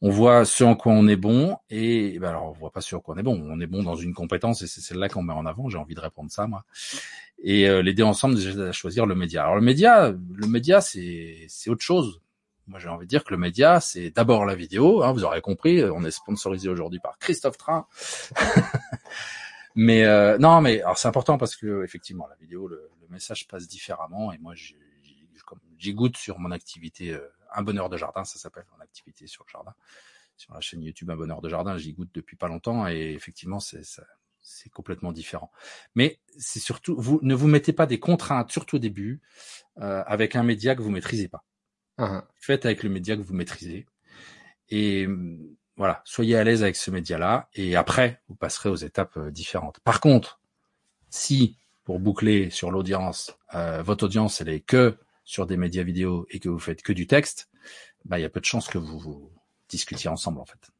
[0.02, 2.96] On voit ce en quoi on est bon et ben alors on voit pas ce
[2.96, 3.38] en quoi on est bon.
[3.50, 5.68] On est bon dans une compétence et c'est celle-là qu'on met en avant.
[5.68, 6.64] J'ai envie de répondre ça moi.
[7.42, 9.42] Et euh, deux ensemble à choisir le média.
[9.42, 12.22] Alors le média, le média c'est c'est autre chose.
[12.66, 15.02] Moi j'ai envie de dire que le média c'est d'abord la vidéo.
[15.02, 17.86] Hein, vous aurez compris, on est sponsorisé aujourd'hui par Christophe Train.
[19.82, 23.48] mais euh, non, mais alors c'est important parce que effectivement la vidéo, le, le message
[23.48, 28.38] passe différemment et moi j'y goûte sur mon activité euh, un bonheur de jardin, ça
[28.38, 29.72] s'appelle mon activité sur le jardin,
[30.36, 33.58] sur la chaîne YouTube un bonheur de jardin, j'y goûte depuis pas longtemps et effectivement
[33.58, 33.80] c'est
[34.42, 35.50] c'est complètement différent.
[35.94, 39.22] Mais c'est surtout vous ne vous mettez pas des contraintes, surtout au début,
[39.78, 41.42] euh, avec un média que vous maîtrisez pas.
[41.98, 42.22] Uh -huh.
[42.36, 43.86] Faites avec le média que vous maîtrisez
[44.68, 45.08] et
[45.80, 49.80] voilà, soyez à l'aise avec ce média-là et après, vous passerez aux étapes euh, différentes.
[49.80, 50.38] Par contre,
[51.08, 56.26] si, pour boucler sur l'audience, euh, votre audience, elle est que sur des médias vidéo
[56.28, 57.48] et que vous faites que du texte,
[58.04, 59.30] bah, il y a peu de chances que vous, vous
[59.70, 60.70] discutiez ensemble, en fait.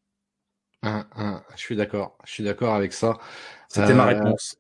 [0.82, 2.18] Ah, ah, je suis d'accord.
[2.26, 3.16] Je suis d'accord avec ça.
[3.70, 4.58] C'était euh, ma réponse.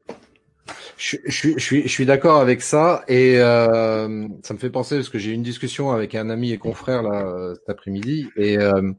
[0.96, 4.70] Je, je, suis, je suis, je suis d'accord avec ça et euh, ça me fait
[4.70, 8.30] penser parce que j'ai eu une discussion avec un ami et confrère là cet après-midi
[8.36, 8.92] et euh,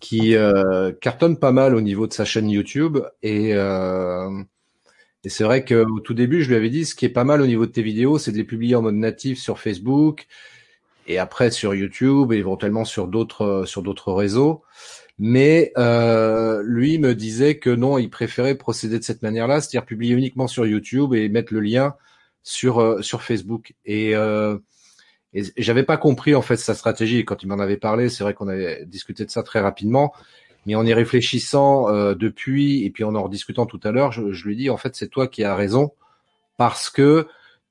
[0.00, 4.42] qui euh, cartonne pas mal au niveau de sa chaîne YouTube et, euh,
[5.26, 7.46] c'est vrai qu'au tout début je lui avais dit ce qui est pas mal au
[7.46, 10.26] niveau de tes vidéos c'est de les publier en mode natif sur Facebook
[11.06, 14.62] et après sur YouTube et éventuellement sur d'autres sur d'autres réseaux.
[15.18, 20.14] Mais euh, lui me disait que non il préférait procéder de cette manière-là c'est-à-dire publier
[20.14, 21.94] uniquement sur YouTube et mettre le lien
[22.42, 23.74] sur sur Facebook.
[23.84, 24.14] Et
[25.38, 27.24] et j'avais pas compris en fait sa stratégie.
[27.24, 30.12] Quand il m'en avait parlé, c'est vrai qu'on avait discuté de ça très rapidement,
[30.66, 34.32] mais en y réfléchissant euh, depuis et puis en en rediscutant tout à l'heure, je,
[34.32, 35.92] je, lui dis en fait c'est toi qui as raison
[36.56, 37.26] parce que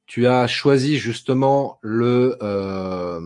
[0.07, 3.19] tu as choisi justement le euh,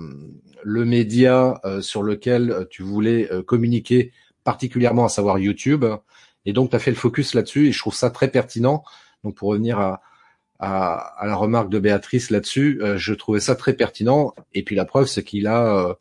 [0.63, 4.11] le média euh, sur lequel tu voulais euh, communiquer
[4.43, 5.85] particulièrement à savoir YouTube
[6.45, 8.83] et donc tu as fait le focus là-dessus et je trouve ça très pertinent.
[9.23, 10.01] Donc pour revenir à
[10.61, 14.33] à, à, la remarque de Béatrice là-dessus, euh, je trouvais ça très pertinent.
[14.53, 15.93] Et puis la preuve, c'est qu'il a euh,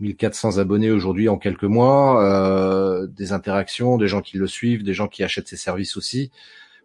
[0.00, 4.94] 1400 abonnés aujourd'hui en quelques mois, euh, des interactions, des gens qui le suivent, des
[4.94, 6.30] gens qui achètent ses services aussi,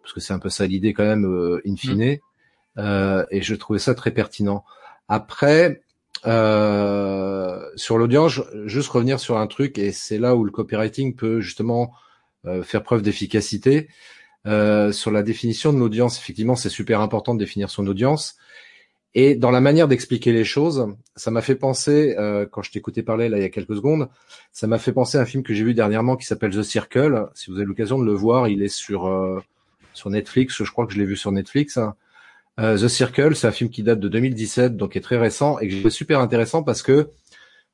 [0.02, 2.18] parce que c'est un peu ça l'idée quand même, euh, in fine.
[2.76, 3.24] Mmh.
[3.30, 4.64] et je trouvais ça très pertinent.
[5.08, 5.82] Après,
[6.26, 11.40] euh, sur l'audience, juste revenir sur un truc, et c'est là où le copywriting peut
[11.40, 11.92] justement
[12.46, 13.88] euh, faire preuve d'efficacité.
[14.46, 18.36] Euh, sur la définition de l'audience, effectivement, c'est super important de définir son audience.
[19.14, 23.04] Et dans la manière d'expliquer les choses, ça m'a fait penser, euh, quand je t'écoutais
[23.04, 24.08] parler là il y a quelques secondes,
[24.52, 27.26] ça m'a fait penser à un film que j'ai vu dernièrement qui s'appelle The Circle.
[27.34, 29.40] Si vous avez l'occasion de le voir, il est sur euh,
[29.92, 30.62] sur Netflix.
[30.62, 31.76] Je crois que je l'ai vu sur Netflix.
[31.76, 31.94] Hein.
[32.58, 35.72] The Circle, c'est un film qui date de 2017, donc est très récent et que
[35.72, 37.08] j'ai trouvé super intéressant parce que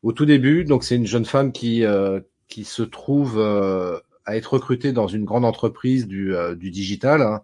[0.02, 3.38] au tout début, donc c'est une jeune femme qui euh, qui se trouve
[4.30, 7.42] à être recrutée dans une grande entreprise du, euh, du digital, hein,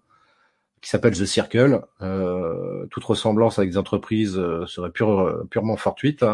[0.81, 1.83] qui s'appelle The Circle.
[2.01, 6.25] Euh, toute ressemblance avec des entreprises euh, serait purement fortuite.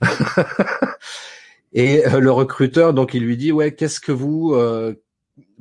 [1.72, 4.56] Et euh, le recruteur, donc, il lui dit, ouais, qu'est-ce que vous,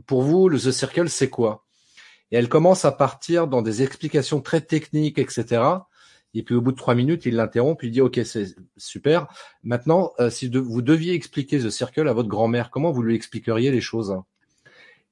[0.07, 1.63] pour vous, le The Circle, c'est quoi?
[2.31, 5.61] Et elle commence à partir dans des explications très techniques, etc.
[6.33, 9.27] Et puis au bout de trois minutes, il l'interrompt, puis il dit OK, c'est super.
[9.63, 13.81] Maintenant, si vous deviez expliquer The Circle à votre grand-mère, comment vous lui expliqueriez les
[13.81, 14.15] choses?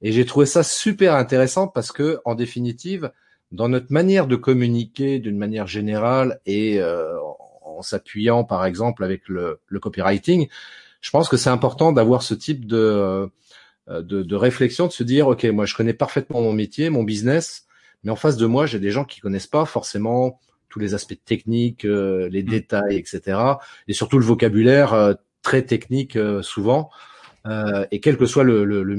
[0.02, 3.12] Et j'ai trouvé ça super intéressant parce que, en définitive,
[3.52, 7.16] dans notre manière de communiquer d'une manière générale et euh,
[7.64, 10.48] en s'appuyant, par exemple, avec le, le, copywriting,
[11.00, 13.28] je pense que c'est important d'avoir ce type de, euh,
[13.88, 17.66] de, de, réflexion, de se dire, ok, moi, je connais parfaitement mon métier, mon business,
[18.02, 20.40] mais en face de moi, j'ai des gens qui connaissent pas forcément
[20.72, 22.46] tous les aspects techniques, euh, les mmh.
[22.46, 23.38] détails, etc.
[23.86, 26.90] Et surtout le vocabulaire très technique souvent.
[27.46, 28.96] Euh, et quel que soit le, le, le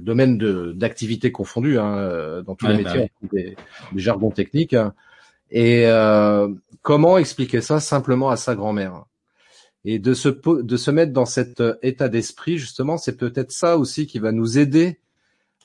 [0.00, 0.38] domaine
[0.72, 3.56] d'activité confondu, hein, euh, dans tous les bah métiers, des,
[3.92, 4.74] des, jargons techniques.
[4.74, 4.94] Hein.
[5.50, 6.48] Et euh,
[6.82, 9.04] comment expliquer ça simplement à sa grand-mère?
[9.84, 13.78] Et de se, de se mettre dans cet euh, état d'esprit, justement, c'est peut-être ça
[13.78, 14.98] aussi qui va nous aider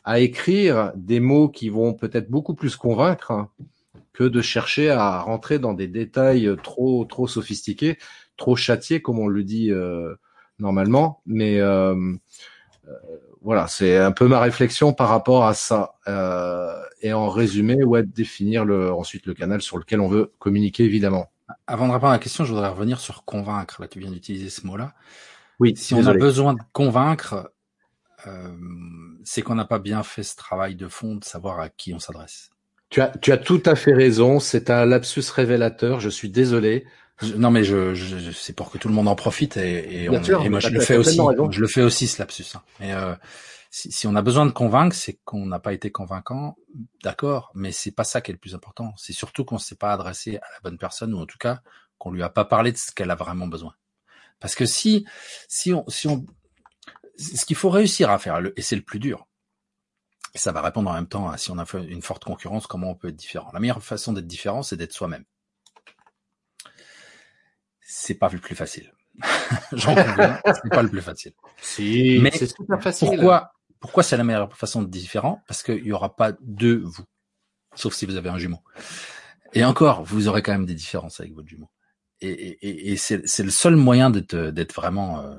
[0.03, 3.49] à écrire des mots qui vont peut-être beaucoup plus convaincre hein,
[4.14, 7.97] que de chercher à rentrer dans des détails trop trop sophistiqués,
[8.38, 10.16] trop châtiés, comme on le dit euh,
[10.59, 11.22] normalement.
[11.26, 11.95] Mais euh,
[12.88, 12.91] euh,
[13.41, 15.95] voilà, c'est un peu ma réflexion par rapport à ça.
[16.07, 20.84] Euh, et en résumé, ouais, définir le, ensuite le canal sur lequel on veut communiquer,
[20.84, 21.32] évidemment.
[21.68, 23.82] Avant de répondre à la question, je voudrais revenir sur convaincre.
[23.82, 24.93] Là, tu viens d'utiliser ce mot-là.
[25.59, 25.74] Oui.
[25.76, 27.51] Si on a besoin de convaincre,
[28.28, 28.55] euh,
[29.24, 31.99] c'est qu'on n'a pas bien fait ce travail de fond de savoir à qui on
[31.99, 32.51] s'adresse.
[32.92, 34.39] Tu as, tu as tout à fait raison.
[34.39, 36.00] C'est un lapsus révélateur.
[36.00, 36.86] Je suis désolé
[37.38, 40.22] non mais je, je c'est pour que tout le monde en profite et, et, on,
[40.22, 41.20] et moi je le fais aussi.
[41.52, 42.46] Je le fais aussi ce lapsus.
[42.56, 42.62] Hein.
[42.80, 43.14] Mais euh,
[43.70, 46.58] si, si, on a besoin de convaincre, c'est qu'on n'a pas été convaincant,
[47.04, 47.52] d'accord.
[47.54, 48.94] Mais c'est pas ça qui est le plus important.
[48.98, 51.62] C'est surtout qu'on s'est pas adressé à la bonne personne ou en tout cas
[51.98, 53.76] qu'on lui a pas parlé de ce qu'elle a vraiment besoin.
[54.39, 55.06] Parce que si
[55.48, 56.26] si on si on
[57.18, 59.28] ce qu'il faut réussir à faire et c'est le plus dur.
[60.34, 62.92] Et ça va répondre en même temps à si on a une forte concurrence, comment
[62.92, 63.50] on peut être différent.
[63.54, 65.26] La meilleure façon d'être différent, c'est d'être soi-même
[67.92, 68.94] c'est pas le plus facile.
[69.74, 71.34] J'en conviens, c'est pas le plus facile.
[71.62, 73.10] Si, mais c'est super facile.
[73.10, 75.44] Pourquoi, pourquoi c'est la meilleure façon de différent?
[75.48, 77.04] Parce qu'il y aura pas de vous,
[77.76, 78.60] sauf si vous avez un jumeau.
[79.54, 81.70] Et encore, vous aurez quand même des différences avec votre jumeau.
[82.22, 85.36] Et, et, et c'est le seul moyen d'être d'être vraiment euh,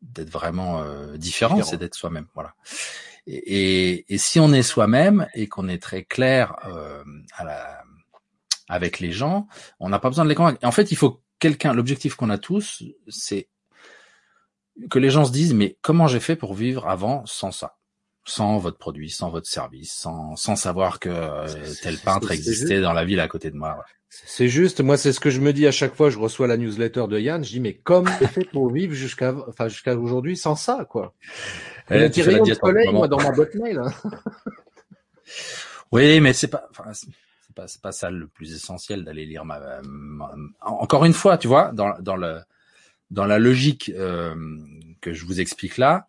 [0.00, 2.28] d'être vraiment euh, différent, c'est d'être soi-même.
[2.34, 2.54] Voilà.
[3.30, 7.04] Et, et, si on est soi-même et qu'on est très clair euh,
[7.36, 7.82] à la,
[8.68, 9.46] avec les gens,
[9.80, 10.64] on n'a pas besoin de les convaincre.
[10.64, 13.48] en fait, il faut quelqu'un, l'objectif qu'on a tous, c'est
[14.90, 17.76] que les gens se disent, mais comment j'ai fait pour vivre avant sans ça?
[18.24, 21.46] Sans votre produit, sans votre service, sans, sans savoir que euh,
[21.82, 23.84] tel peintre existait dans la ville à côté de moi.
[24.10, 26.56] C'est juste, moi c'est ce que je me dis à chaque fois, je reçois la
[26.56, 30.36] newsletter de Yann, je dis mais comment j'ai fait pour vivre jusqu'à enfin jusqu'à aujourd'hui
[30.36, 31.14] sans ça quoi?
[31.90, 33.80] Eh, tu de soleil moi dans ma boîte mail.
[35.90, 36.68] Oui, mais c'est pas
[37.66, 39.80] c'est pas ça le plus essentiel d'aller lire ma,
[40.60, 42.40] encore une fois tu vois dans dans le
[43.10, 44.34] dans la logique euh,
[45.00, 46.06] que je vous explique là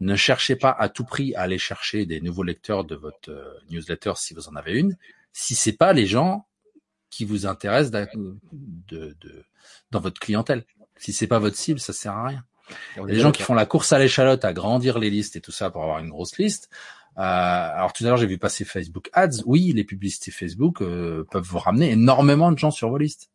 [0.00, 3.58] ne cherchez pas à tout prix à aller chercher des nouveaux lecteurs de votre euh,
[3.70, 4.96] newsletter si vous en avez une
[5.32, 6.46] si c'est pas les gens
[7.10, 8.08] qui vous intéressent de,
[9.20, 9.44] de,
[9.90, 10.64] dans votre clientèle.
[10.96, 12.44] Si c'est pas votre cible ça sert à rien
[13.06, 15.70] les gens qui font la course à l'échalote à grandir les listes et tout ça
[15.70, 16.68] pour avoir une grosse liste
[17.18, 19.42] euh, alors tout à l'heure j'ai vu passer Facebook Ads.
[19.46, 23.30] Oui, les publicités Facebook euh, peuvent vous ramener énormément de gens sur vos listes.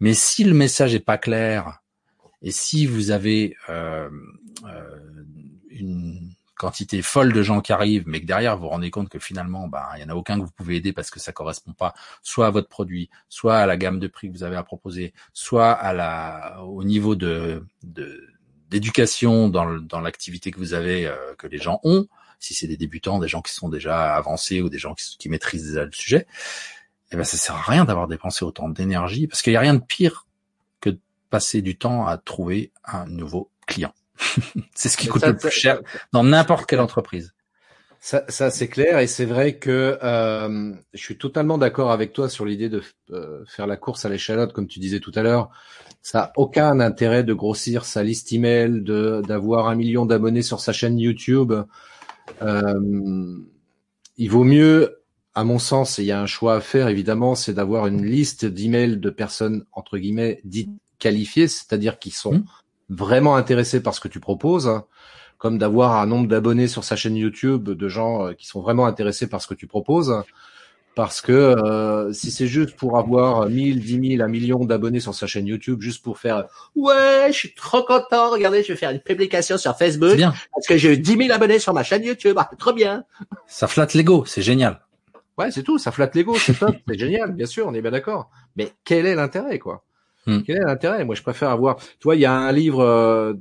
[0.00, 1.82] Mais si le message est pas clair
[2.42, 4.08] et si vous avez euh,
[5.70, 9.18] une quantité folle de gens qui arrivent, mais que derrière vous vous rendez compte que
[9.18, 11.72] finalement, bah, il y en a aucun que vous pouvez aider parce que ça correspond
[11.72, 14.62] pas soit à votre produit, soit à la gamme de prix que vous avez à
[14.62, 17.64] proposer, soit à la, au niveau de,
[18.68, 22.06] d'éducation dans, dans l'activité que vous avez, que les gens ont,
[22.40, 25.68] si c'est des débutants, des gens qui sont déjà avancés ou des gens qui, maîtrisent
[25.68, 26.26] déjà le sujet,
[27.12, 29.74] eh ben ça sert à rien d'avoir dépensé autant d'énergie parce qu'il n'y a rien
[29.74, 30.26] de pire
[30.80, 33.94] que de passer du temps à trouver un nouveau client.
[34.74, 35.80] c'est ce qui coûte le plus cher
[36.12, 37.32] dans n'importe quelle entreprise.
[38.02, 42.30] Ça, ça c'est clair et c'est vrai que euh, je suis totalement d'accord avec toi
[42.30, 45.50] sur l'idée de euh, faire la course à l'échalote, comme tu disais tout à l'heure.
[46.00, 50.60] Ça n'a aucun intérêt de grossir sa liste email, de d'avoir un million d'abonnés sur
[50.60, 51.52] sa chaîne YouTube.
[52.40, 53.38] Euh,
[54.16, 55.02] il vaut mieux,
[55.34, 58.06] à mon sens, et il y a un choix à faire évidemment, c'est d'avoir une
[58.06, 62.44] liste d'emails de personnes entre guillemets dites qualifiées, c'est-à-dire qui sont mmh.
[62.90, 64.84] Vraiment intéressés par ce que tu proposes, hein,
[65.38, 68.84] comme d'avoir un nombre d'abonnés sur sa chaîne YouTube de gens euh, qui sont vraiment
[68.84, 70.22] intéressés par ce que tu proposes,
[70.96, 75.14] Parce que euh, si c'est juste pour avoir 1000, 10 000, un million d'abonnés sur
[75.14, 78.90] sa chaîne YouTube, juste pour faire ouais, je suis trop content, regardez, je vais faire
[78.90, 80.34] une publication sur Facebook bien.
[80.52, 83.04] parce que j'ai eu 10 000 abonnés sur ma chaîne YouTube, ah, trop bien.
[83.46, 84.80] Ça flatte l'ego, c'est génial.
[85.38, 87.92] Ouais, c'est tout, ça flatte l'ego, c'est top, c'est génial, bien sûr, on est bien
[87.92, 88.28] d'accord.
[88.56, 89.84] Mais quel est l'intérêt, quoi?
[90.26, 90.40] Hmm.
[90.42, 91.04] Quel est l'intérêt?
[91.04, 91.76] Moi, je préfère avoir.
[91.98, 92.80] Toi, il y a un livre.
[92.80, 93.32] euh,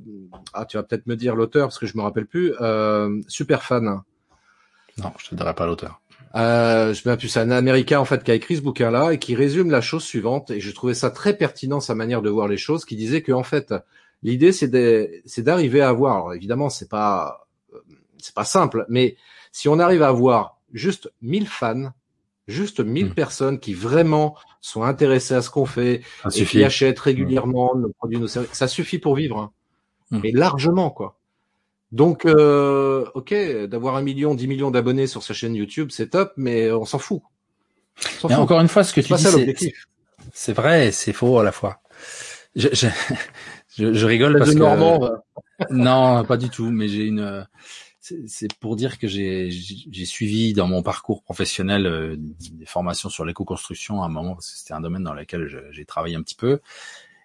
[0.53, 2.53] Ah, tu vas peut-être me dire l'auteur parce que je me rappelle plus.
[2.61, 4.01] Euh, super fan.
[4.97, 6.01] Non, je te dirai pas l'auteur.
[6.35, 7.27] Euh, je me rappelle plus.
[7.29, 10.03] C'est un Américain en fait qui a écrit ce bouquin-là et qui résume la chose
[10.03, 10.51] suivante.
[10.51, 13.31] Et je trouvais ça très pertinent sa manière de voir les choses, qui disait que
[13.31, 13.73] en fait,
[14.23, 14.69] l'idée c'est
[15.41, 16.15] d'arriver à avoir.
[16.15, 17.79] Alors évidemment, c'est pas euh,
[18.17, 19.15] c'est pas simple, mais
[19.51, 21.91] si on arrive à avoir juste 1000 fans,
[22.49, 23.13] juste 1000 Hmm.
[23.13, 26.57] personnes qui vraiment sont intéressées à ce qu'on fait, Ça et suffit.
[26.57, 29.51] qui achètent régulièrement nos produits, nos services, ça suffit pour vivre, hein.
[30.11, 30.19] Hmm.
[30.23, 31.17] et largement quoi.
[31.91, 33.33] Donc, euh, ok,
[33.67, 36.99] d'avoir un million, dix millions d'abonnés sur sa chaîne YouTube, c'est top, mais on s'en
[36.99, 37.21] fout.
[37.21, 38.43] On s'en Mais fout.
[38.43, 39.87] encore une fois, ce que tu dis, ça c'est- l'objectif.
[40.33, 41.81] c'est vrai et c'est faux à la fois.
[42.55, 42.87] Je, je,
[43.77, 45.23] je, je rigole parce de que Normand, va.
[45.71, 46.69] non, pas du tout.
[46.71, 47.47] Mais j'ai une.
[48.27, 49.51] C'est pour dire que j'ai
[50.05, 54.57] suivi dans mon parcours professionnel euh, des formations sur l'éco-construction à un moment parce que
[54.57, 56.59] c'était un domaine dans lequel j'ai travaillé un petit peu.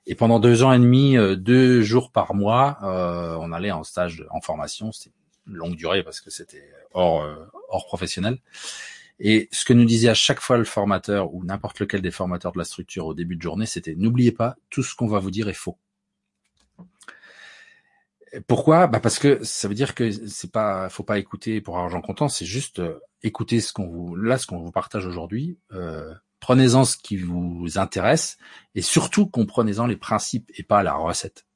[0.07, 3.85] Et pendant deux ans et demi, euh, deux jours par mois, euh, on allait en
[3.85, 4.93] stage en formation.
[4.93, 5.15] C'était
[5.47, 7.27] longue durée parce que c'était hors
[7.69, 8.39] hors professionnel.
[9.21, 12.53] Et ce que nous disait à chaque fois le formateur ou n'importe lequel des formateurs
[12.53, 15.31] de la structure au début de journée, c'était n'oubliez pas, tout ce qu'on va vous
[15.31, 15.79] dire est faux.
[18.47, 18.87] Pourquoi?
[18.87, 22.29] Bah Parce que ça veut dire que c'est pas, faut pas écouter pour argent comptant,
[22.29, 25.59] c'est juste euh, écouter ce qu'on vous, là, ce qu'on vous partage aujourd'hui.
[25.73, 28.37] Euh, prenez-en ce qui vous intéresse
[28.75, 31.47] et surtout comprenez-en les principes et pas la recette.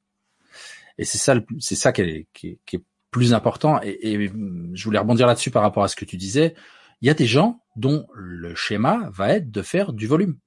[0.97, 3.79] Et c'est ça, c'est ça qui est, plus important.
[3.81, 4.27] Et, et
[4.73, 6.53] je voulais rebondir là-dessus par rapport à ce que tu disais.
[7.01, 10.37] Il y a des gens dont le schéma va être de faire du volume.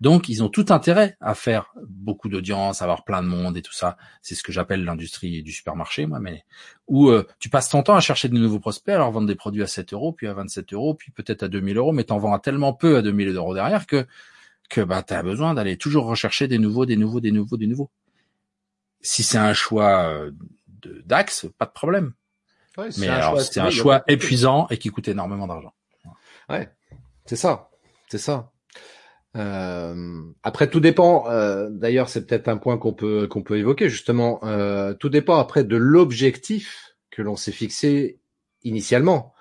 [0.00, 3.72] Donc, ils ont tout intérêt à faire beaucoup d'audience, avoir plein de monde et tout
[3.72, 3.96] ça.
[4.22, 6.44] C'est ce que j'appelle l'industrie du supermarché, moi, mais
[6.86, 9.62] où euh, tu passes ton temps à chercher de nouveaux prospects, alors vendre des produits
[9.62, 12.32] à 7 euros, puis à 27 euros, puis peut-être à 2000 euros, mais t'en vends
[12.32, 14.06] à tellement peu à 2000 euros derrière que
[14.68, 17.90] que bah t'as besoin d'aller toujours rechercher des nouveaux, des nouveaux, des nouveaux, des nouveaux.
[19.00, 20.30] Si c'est un choix euh,
[21.06, 22.12] d'axe, pas de problème.
[22.76, 25.46] Ouais, Mais un alors choix c'est un choix pas de- épuisant et qui coûte énormément
[25.48, 25.72] d'argent.
[26.48, 26.70] Ouais,
[27.24, 27.70] c'est ça,
[28.08, 28.52] c'est ça.
[29.38, 31.30] Euh, après, tout dépend.
[31.30, 34.40] euh, D'ailleurs, c'est peut-être un point qu'on peut qu'on peut évoquer justement.
[34.44, 38.20] euh, tout dépend après de l'objectif que l'on s'est fixé
[38.64, 39.32] initialement.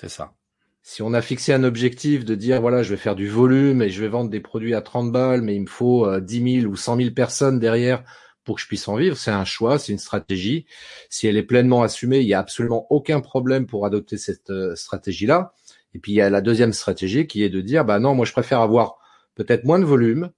[0.00, 0.34] C'est ça.
[0.82, 3.90] Si on a fixé un objectif de dire voilà, je vais faire du volume et
[3.90, 6.72] je vais vendre des produits à 30 balles, mais il me faut euh, 10 000
[6.72, 8.04] ou 100 000 personnes derrière
[8.44, 10.66] pour que je puisse en vivre, c'est un choix, c'est une stratégie.
[11.10, 14.76] Si elle est pleinement assumée, il y a absolument aucun problème pour adopter cette euh,
[14.76, 15.52] stratégie-là.
[15.94, 18.24] Et puis il y a la deuxième stratégie qui est de dire bah non, moi
[18.24, 18.98] je préfère avoir
[19.36, 20.30] peut-être moins de volume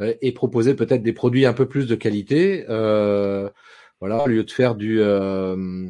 [0.00, 2.64] euh, et proposer peut-être des produits un peu plus de qualité.
[2.68, 3.48] Euh,
[4.00, 5.86] voilà, au lieu de faire du euh,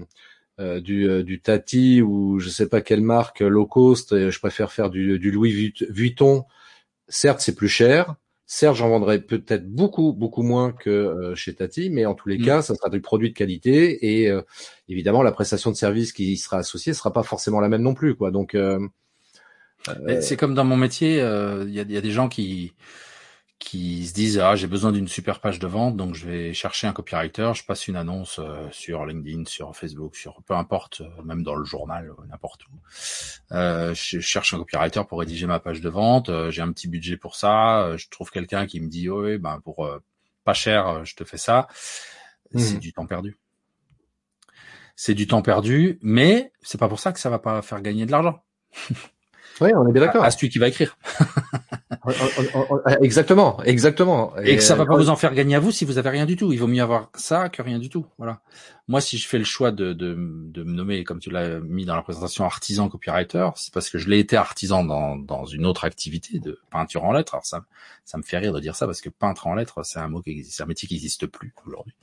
[0.80, 4.90] du, euh, du Tati ou je sais pas quelle marque low cost, je préfère faire
[4.90, 6.45] du, du Louis Vuit- Vuitton.
[7.09, 8.14] Certes, c'est plus cher.
[8.47, 12.38] Certes, j'en vendrai peut-être beaucoup beaucoup moins que euh, chez Tati, mais en tous les
[12.38, 12.45] Mm.
[12.45, 14.43] cas, ça sera du produit de qualité et euh,
[14.88, 17.95] évidemment la prestation de service qui y sera associée sera pas forcément la même non
[17.95, 18.30] plus quoi.
[18.30, 18.78] Donc euh,
[20.22, 22.74] C'est comme dans mon métier, euh, il y, y a des gens qui
[23.59, 26.89] qui se disent ah j'ai besoin d'une super page de vente donc je vais chercher
[26.89, 31.22] un copywriter, je passe une annonce euh, sur LinkedIn, sur Facebook, sur peu importe, euh,
[31.22, 32.72] même dans le journal, n'importe où.
[33.53, 36.89] Euh, je cherche un copywriter pour rédiger ma page de vente, euh, j'ai un petit
[36.89, 40.01] budget pour ça, euh, je trouve quelqu'un qui me dit oh, oui ben pour euh,
[40.43, 41.68] pas cher je te fais ça,
[42.57, 42.80] c'est Mhm.
[42.80, 43.39] du temps perdu.
[44.97, 48.07] C'est du temps perdu, mais c'est pas pour ça que ça va pas faire gagner
[48.07, 48.43] de l'argent.
[49.61, 50.25] oui, on est bien d'accord.
[50.25, 50.97] À celui qui va écrire.
[52.05, 52.11] On-
[52.55, 54.37] on- on- exactement, exactement.
[54.39, 56.11] Et que ça va pas euh, vous en faire gagner à vous si vous avez
[56.11, 56.53] rien du tout.
[56.53, 58.07] Il vaut mieux avoir ça que rien du tout.
[58.19, 58.41] Voilà.
[58.89, 61.85] Moi, si je fais le choix de, de, de me nommer, comme tu l'as mis
[61.85, 65.65] dans la présentation, artisan copywriter, c'est parce que je l'ai été artisan dans, dans une
[65.65, 67.35] autre activité de peinture en lettres.
[67.35, 67.65] Alors ça,
[68.05, 70.21] ça me fait rire de dire ça parce que peintre en lettres, c'est un mot
[70.21, 71.95] qui existe, c'est un métier qui n'existe plus aujourd'hui.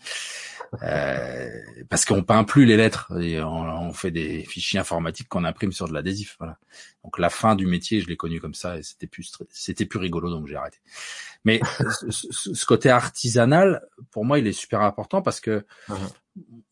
[0.84, 1.50] Euh,
[1.90, 5.72] parce qu'on peint plus les lettres et on, on fait des fichiers informatiques qu'on imprime
[5.72, 6.36] sur de l'adhésif.
[6.40, 6.58] Voilà.
[7.04, 10.00] Donc la fin du métier, je l'ai connu comme ça et c'était plus c'était plus
[10.00, 10.78] rigolo donc j'ai arrêté.
[11.46, 11.60] Mais
[12.12, 13.82] ce, ce- côté artisanal,
[14.12, 16.10] pour moi, il est super important parce que Mhm.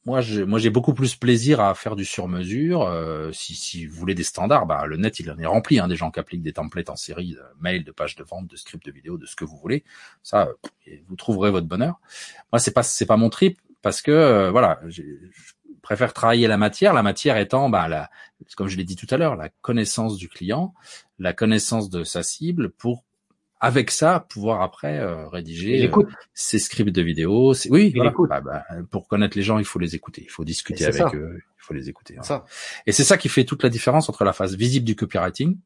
[0.05, 2.84] moi, j'ai, moi, j'ai beaucoup plus plaisir à faire du sur-mesure.
[2.84, 5.88] Euh, si, si vous voulez des standards, bah, le net, il en est rempli, hein,
[5.88, 8.55] des gens qui appliquent des templates en série, de mails, de pages de vente, de
[8.55, 9.84] scripts de vidéo, de ce que vous voulez.
[10.24, 10.49] Ça,
[10.88, 11.99] euh, vous trouverez votre bonheur.
[12.53, 15.01] Moi, c'est pas, c'est pas mon trip parce que, euh, voilà, je
[15.82, 18.09] préfèrent travailler la matière, la matière étant, bah, la,
[18.55, 20.74] comme je l'ai dit tout à l'heure, la connaissance du client,
[21.20, 23.03] la connaissance de sa cible pour
[23.60, 26.03] avec ça pouvoir après euh, rédiger euh,
[26.34, 27.53] ses scripts de vidéo.
[27.70, 31.16] Oui, bah, bah, pour connaître les gens, il faut les écouter, il faut discuter avec
[31.16, 32.18] eux, il faut les écouter.
[32.18, 32.43] Hein.
[32.86, 35.58] Et c'est ça qui fait toute la différence entre la phase visible du copywriting,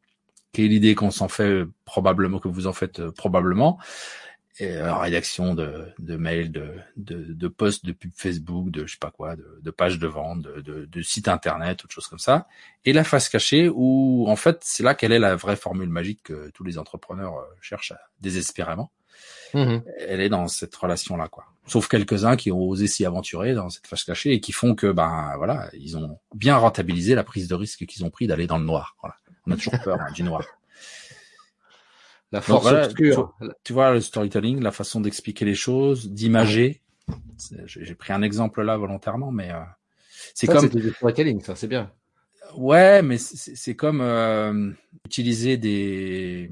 [0.53, 3.77] qui est l'idée qu'on s'en fait probablement, que vous en faites euh, probablement,
[4.59, 8.99] euh, rédaction de, de mails, de, de, de posts de pub Facebook, de je sais
[8.99, 12.19] pas quoi, de, de pages de vente, de, de, de sites internet, autre chose comme
[12.19, 12.47] ça.
[12.83, 16.23] Et la face cachée où en fait c'est là quelle est la vraie formule magique
[16.23, 18.91] que tous les entrepreneurs euh, cherchent désespérément.
[19.53, 21.45] Mmh Elle est dans cette relation là quoi.
[21.65, 24.91] Sauf quelques-uns qui ont osé s'y aventurer dans cette face cachée et qui font que
[24.91, 28.57] ben voilà ils ont bien rentabilisé la prise de risque qu'ils ont pris d'aller dans
[28.57, 28.95] le noir.
[29.01, 29.15] Voilà.
[29.47, 30.43] On a toujours peur hein, du noir.
[32.31, 33.35] La force obscure.
[33.63, 36.81] Tu vois, le storytelling, la façon d'expliquer les choses, d'imager.
[37.65, 39.59] J'ai pris un exemple là volontairement, mais euh,
[40.33, 40.61] c'est comme.
[40.61, 41.91] C'est du storytelling, ça, c'est bien.
[42.55, 44.71] Ouais, mais c'est comme euh,
[45.05, 46.51] utiliser des.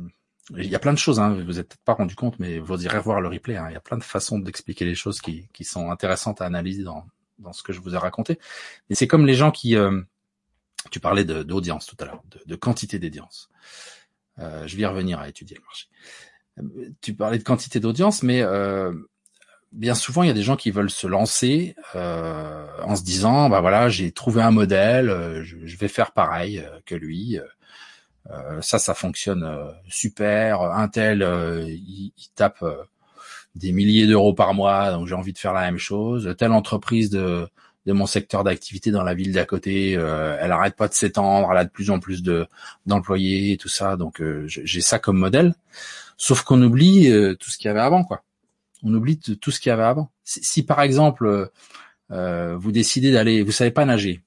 [0.58, 2.84] Il y a plein de choses, hein, vous êtes peut-être pas rendu compte, mais vous
[2.84, 3.56] irez voir le replay.
[3.56, 6.46] Hein, il y a plein de façons d'expliquer les choses qui, qui sont intéressantes à
[6.46, 7.06] analyser dans,
[7.38, 8.40] dans ce que je vous ai raconté.
[8.90, 10.02] Mais c'est comme les gens qui, euh,
[10.90, 13.50] tu parlais d'audience tout à l'heure, de, de, quantité d'audience.
[14.40, 15.88] Euh, je vais revenir à étudier le marché.
[16.60, 18.94] Euh, tu parlais de quantité d'audience, mais euh,
[19.72, 23.62] bien souvent, il y a des gens qui veulent se lancer en se disant, bah
[23.62, 27.38] voilà, j'ai trouvé un modèle, je, vais faire pareil que lui.
[28.62, 30.62] Ça, ça fonctionne super.
[30.62, 31.22] Un tel,
[31.68, 32.64] il, tape
[33.56, 36.36] des milliers d'euros par mois, donc j'ai envie de faire la même chose.
[36.38, 37.48] Telle entreprise de
[37.90, 39.98] de mon secteur d'activité dans la ville d'à côté.
[39.98, 42.46] Euh, elle arrête pas de s'étendre, elle a de plus en plus de
[42.86, 43.98] d'employés et tout ça.
[43.98, 45.56] Donc euh, j'ai ça comme modèle.
[46.16, 48.24] Sauf qu'on oublie euh, tout ce qu'il y avait avant, quoi.
[48.84, 50.12] On oublie tout ce qu'il y avait avant.
[50.24, 51.50] Si, par exemple
[52.10, 54.22] vous décidez d'aller, vous savez pas nager,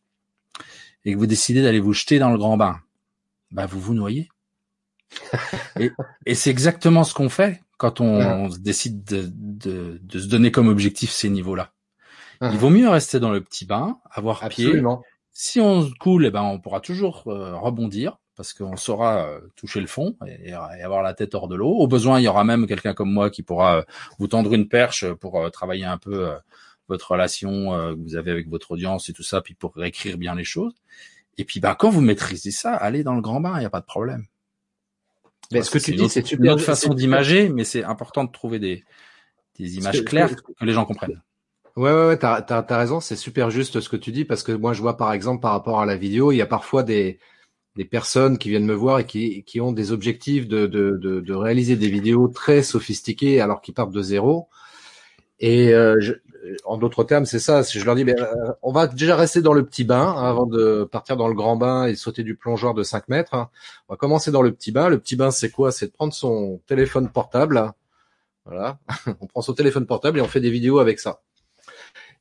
[1.04, 2.80] et que vous décidez d'aller vous jeter dans le grand bain,
[3.50, 4.28] bah vous vous noyez.
[5.80, 5.90] et,
[6.26, 10.68] et c'est exactement ce qu'on fait quand on, décide de, de, de, se donner comme
[10.68, 11.72] objectif ces niveaux-là.
[12.50, 14.98] Il vaut mieux rester dans le petit bain, avoir Absolument.
[14.98, 15.06] pied.
[15.32, 19.80] Si on coule, eh ben on pourra toujours euh, rebondir parce qu'on saura euh, toucher
[19.80, 21.70] le fond et, avoir la tête hors de l'eau.
[21.70, 23.82] Au besoin, il y aura même quelqu'un comme moi qui pourra euh,
[24.18, 26.32] vous tendre une perche pour travailler un peu
[26.88, 30.34] votre relation que vous avez avec votre audience et tout ça, puis pour réécrire bien
[30.34, 30.74] les choses.
[31.38, 33.70] Et puis, ben, quand vous maîtrisez ça, allez dans le grand bain, il n'y a
[33.70, 34.26] pas de problème.
[35.50, 38.58] Mais ce que tu dis, c'est une autre façon d'imager, mais c'est important de trouver
[38.58, 38.84] des,
[39.58, 41.22] des images claires que les gens comprennent.
[41.76, 44.52] Ouais, ouais, ouais, t'as, t'as, raison, c'est super juste ce que tu dis parce que
[44.52, 47.18] moi je vois par exemple par rapport à la vidéo, il y a parfois des,
[47.76, 51.20] des personnes qui viennent me voir et qui, qui ont des objectifs de, de, de,
[51.20, 54.48] de réaliser des vidéos très sophistiquées alors qu'ils partent de zéro.
[55.40, 56.14] Et euh, je,
[56.64, 57.62] en d'autres termes, c'est ça.
[57.62, 58.16] Je leur dis, ben,
[58.62, 61.56] on va déjà rester dans le petit bain hein, avant de partir dans le grand
[61.56, 63.34] bain et sauter du plongeoir de 5 mètres.
[63.34, 63.50] Hein.
[63.88, 64.88] On va commencer dans le petit bain.
[64.88, 65.72] Le petit bain, c'est quoi?
[65.72, 67.72] C'est de prendre son téléphone portable.
[68.44, 68.78] Voilà,
[69.20, 71.22] on prend son téléphone portable et on fait des vidéos avec ça.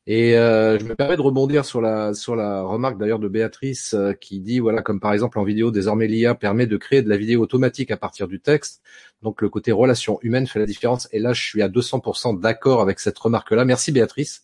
[0.08, 3.94] Et euh, je me permets de rebondir sur la sur la remarque d'ailleurs de Béatrice
[3.94, 7.10] euh, qui dit voilà comme par exemple en vidéo désormais l'IA permet de créer de
[7.10, 8.82] la vidéo automatique à partir du texte.
[9.22, 11.08] Donc le côté relation humaine fait la différence.
[11.12, 13.64] Et là je suis à 200% d'accord avec cette remarque là.
[13.64, 14.44] Merci Béatrice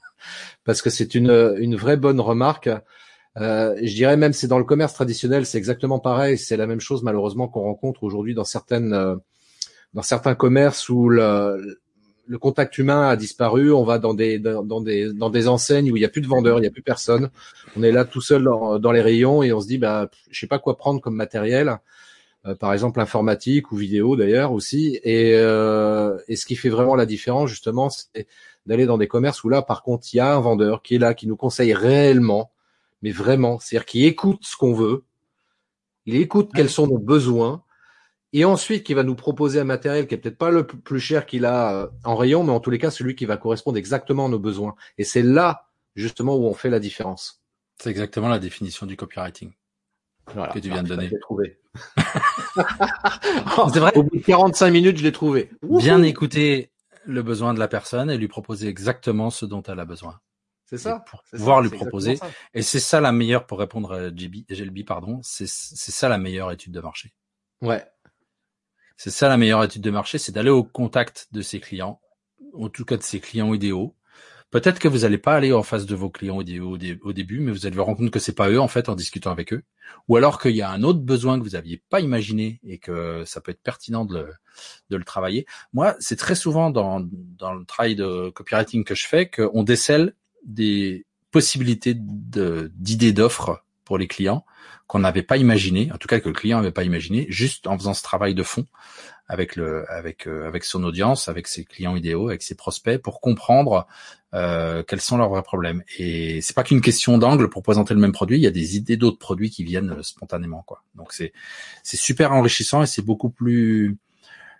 [0.64, 2.70] parce que c'est une une vraie bonne remarque.
[3.36, 6.38] Euh, je dirais même c'est dans le commerce traditionnel c'est exactement pareil.
[6.38, 9.16] C'est la même chose malheureusement qu'on rencontre aujourd'hui dans certaines euh,
[9.92, 11.80] dans certains commerces où le,
[12.26, 13.72] le contact humain a disparu.
[13.72, 16.26] On va dans des dans, des dans des enseignes où il y a plus de
[16.26, 17.30] vendeurs, il y a plus personne.
[17.76, 20.46] On est là tout seul dans, les rayons et on se dit bah je sais
[20.46, 21.78] pas quoi prendre comme matériel.
[22.46, 25.00] Euh, par exemple informatique ou vidéo d'ailleurs aussi.
[25.02, 28.26] Et, euh, et ce qui fait vraiment la différence justement, c'est
[28.66, 30.98] d'aller dans des commerces où là par contre il y a un vendeur qui est
[30.98, 32.50] là, qui nous conseille réellement,
[33.02, 35.04] mais vraiment, c'est-à-dire qui écoute ce qu'on veut.
[36.06, 37.62] Il écoute quels sont nos besoins
[38.34, 41.24] et ensuite qui va nous proposer un matériel qui est peut-être pas le plus cher
[41.24, 44.26] qu'il a euh, en rayon, mais en tous les cas celui qui va correspondre exactement
[44.26, 44.74] à nos besoins.
[44.98, 47.42] Et c'est là justement où on fait la différence.
[47.80, 49.52] C'est exactement la définition du copywriting
[50.32, 50.52] voilà.
[50.52, 51.08] que tu viens de donner.
[51.08, 51.60] Je trouvé.
[53.72, 53.96] c'est vrai.
[53.96, 55.50] Au bout de 45 minutes, je l'ai trouvé.
[55.62, 56.72] Bien écouter
[57.06, 60.18] le besoin de la personne et lui proposer exactement ce dont elle a besoin.
[60.66, 61.04] C'est ça.
[61.10, 62.18] pour pouvoir lui proposer.
[62.54, 65.20] Et c'est ça la meilleure pour répondre à GLB, pardon.
[65.22, 67.12] C'est ça la meilleure étude de marché.
[67.60, 67.84] Ouais,
[68.96, 72.00] c'est ça la meilleure étude de marché, c'est d'aller au contact de ses clients,
[72.54, 73.94] en tout cas de ses clients idéaux.
[74.50, 77.50] Peut-être que vous n'allez pas aller en face de vos clients idéaux au, début, mais
[77.50, 79.64] vous allez vous rendre compte que c'est pas eux en fait en discutant avec eux,
[80.06, 83.24] ou alors qu'il y a un autre besoin que vous aviez pas imaginé et que
[83.26, 84.28] ça peut être pertinent de
[84.90, 85.44] le, travailler.
[85.72, 90.14] Moi, c'est très souvent dans, dans le travail de copywriting que je fais qu'on décèle
[90.44, 94.44] des possibilités d'idées d'offres pour les clients
[94.86, 97.78] qu'on n'avait pas imaginé, en tout cas que le client n'avait pas imaginé, juste en
[97.78, 98.66] faisant ce travail de fond
[99.26, 103.20] avec le avec euh, avec son audience, avec ses clients idéaux, avec ses prospects pour
[103.20, 103.86] comprendre
[104.34, 105.82] euh, quels sont leurs vrais problèmes.
[105.98, 108.76] Et c'est pas qu'une question d'angle pour présenter le même produit, il y a des
[108.76, 110.82] idées d'autres produits qui viennent euh, spontanément quoi.
[110.94, 111.32] Donc c'est
[111.82, 113.96] c'est super enrichissant et c'est beaucoup plus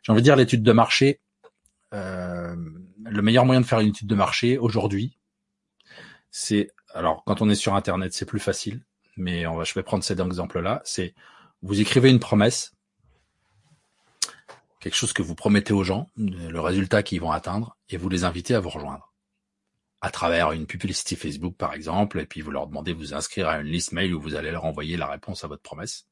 [0.03, 1.21] j'ai envie de dire l'étude de marché
[1.93, 2.57] euh,
[3.05, 5.19] le meilleur moyen de faire une étude de marché aujourd'hui
[6.31, 8.81] c'est alors quand on est sur internet, c'est plus facile,
[9.17, 11.15] mais on va je vais prendre cet exemple là, c'est
[11.63, 12.75] vous écrivez une promesse
[14.85, 18.25] quelque chose que vous promettez aux gens, le résultat qu'ils vont atteindre, et vous les
[18.25, 19.15] invitez à vous rejoindre.
[20.03, 23.49] À travers une publicité Facebook, par exemple, et puis vous leur demandez de vous inscrire
[23.49, 26.07] à une liste mail où vous allez leur envoyer la réponse à votre promesse.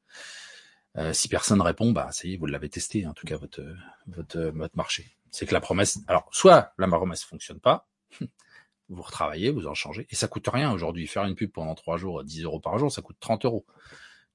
[0.96, 3.62] Euh, si personne répond, bah ça y est, vous l'avez testé, en tout cas votre
[4.06, 5.18] votre votre marché.
[5.30, 7.86] C'est que la promesse, alors soit la promesse fonctionne pas,
[8.92, 11.06] vous retravaillez, vous en changez, et ça coûte rien aujourd'hui.
[11.06, 13.64] Faire une pub pendant trois jours, 10 euros par jour, ça coûte 30 euros.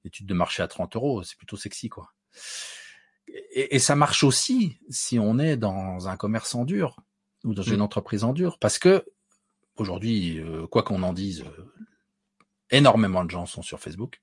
[0.04, 2.12] L'étude de marché à 30 euros, c'est plutôt sexy, quoi
[3.28, 6.96] et, et, ça marche aussi si on est dans un commerce en dur
[7.44, 7.82] ou dans une mm.
[7.82, 9.04] entreprise en dur, parce que
[9.76, 11.64] aujourd'hui, euh, quoi qu'on en dise, euh,
[12.70, 14.20] énormément de gens sont sur Facebook,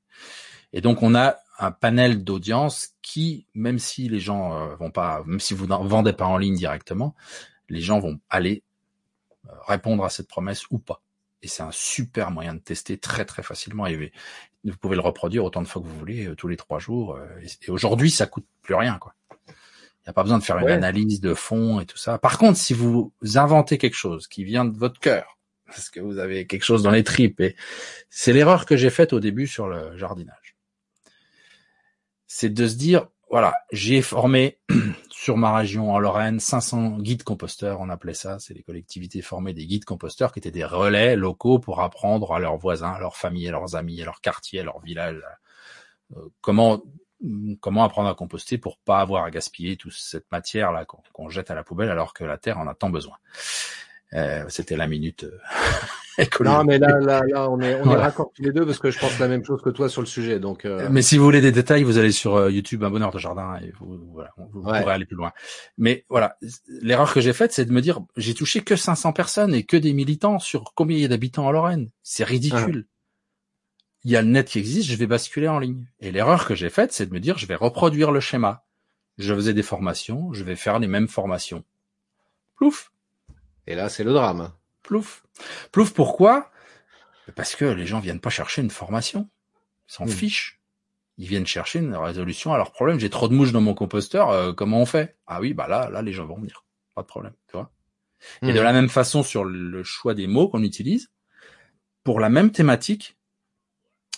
[0.74, 5.24] et donc on a un panel d'audience qui, même si les gens euh, vont pas,
[5.26, 7.16] même si vous ne vendez pas en ligne directement,
[7.70, 8.64] les gens vont aller
[9.68, 11.02] répondre à cette promesse ou pas.
[11.41, 13.86] Et c'est un super moyen de tester très très facilement.
[13.86, 14.12] Et
[14.64, 17.16] vous pouvez le reproduire autant de fois que vous voulez, euh, tous les trois jours.
[17.16, 17.28] Euh,
[17.62, 19.14] et aujourd'hui, ça coûte plus rien, quoi.
[19.48, 22.20] Il n'y a pas besoin de faire une analyse de fond et tout ça.
[22.20, 26.20] Par contre, si vous inventez quelque chose qui vient de votre cœur, parce que vous
[26.20, 27.56] avez quelque chose dans les tripes, et
[28.10, 30.56] c'est l'erreur que j'ai faite au début sur le jardinage,
[32.28, 34.60] c'est de se dire, voilà, j'ai formé
[35.10, 39.52] sur ma région en Lorraine 500 guides composteurs, on appelait ça, c'est les collectivités formées
[39.52, 43.18] des guides composteurs qui étaient des relais locaux pour apprendre à leurs voisins, à leurs
[43.18, 45.22] familles, à leurs amis, à leur quartier, à leur village,
[46.16, 46.82] euh, comment
[47.60, 51.52] comment apprendre à composter pour pas avoir à gaspiller toute cette matière là qu'on jette
[51.52, 53.18] à la poubelle alors que la terre en a tant besoin.
[54.16, 55.26] Euh, C'était la minute.
[55.26, 58.80] Euh, non, mais là, là, là, on est, on est raccord tous les deux parce
[58.80, 60.39] que je pense la même chose que toi sur le sujet.
[60.39, 60.66] Donc.
[60.66, 60.88] Euh...
[60.89, 63.59] Mais si vous voulez des détails, vous allez sur euh, YouTube, un bonheur de jardin,
[63.61, 65.34] et vous, voilà, vous, pourrez aller plus loin.
[65.78, 66.38] Mais voilà,
[66.82, 69.78] l'erreur que j'ai faite, c'est de me dire, j'ai touché que 500 personnes et que
[69.78, 71.89] des militants sur combien il y a d'habitants en Lorraine.
[72.01, 72.88] C'est ridicule.
[74.05, 75.88] Il y a le net qui existe, je vais basculer en ligne.
[75.99, 78.63] Et l'erreur que j'ai faite, c'est de me dire, je vais reproduire le schéma.
[79.18, 81.63] Je faisais des formations, je vais faire les mêmes formations.
[82.55, 82.91] Plouf,
[83.68, 84.51] et là, c'est le drame.
[84.84, 85.26] Plouf.
[85.72, 86.51] Plouf, pourquoi?
[87.36, 89.30] Parce que les gens viennent pas chercher une formation.
[89.89, 90.09] Ils s'en hmm.
[90.09, 90.61] fichent.
[91.18, 92.99] Ils viennent chercher une résolution à leur problème.
[92.99, 95.18] J'ai trop de mouches dans mon composteur, euh, comment on fait?
[95.28, 96.66] Ah oui, bah là, là, les gens vont venir.
[96.93, 97.72] Pas de problème, tu vois.
[98.41, 98.63] Et de hmm.
[98.63, 101.09] la même façon sur le choix des mots qu'on utilise,
[102.03, 103.18] pour la même thématique,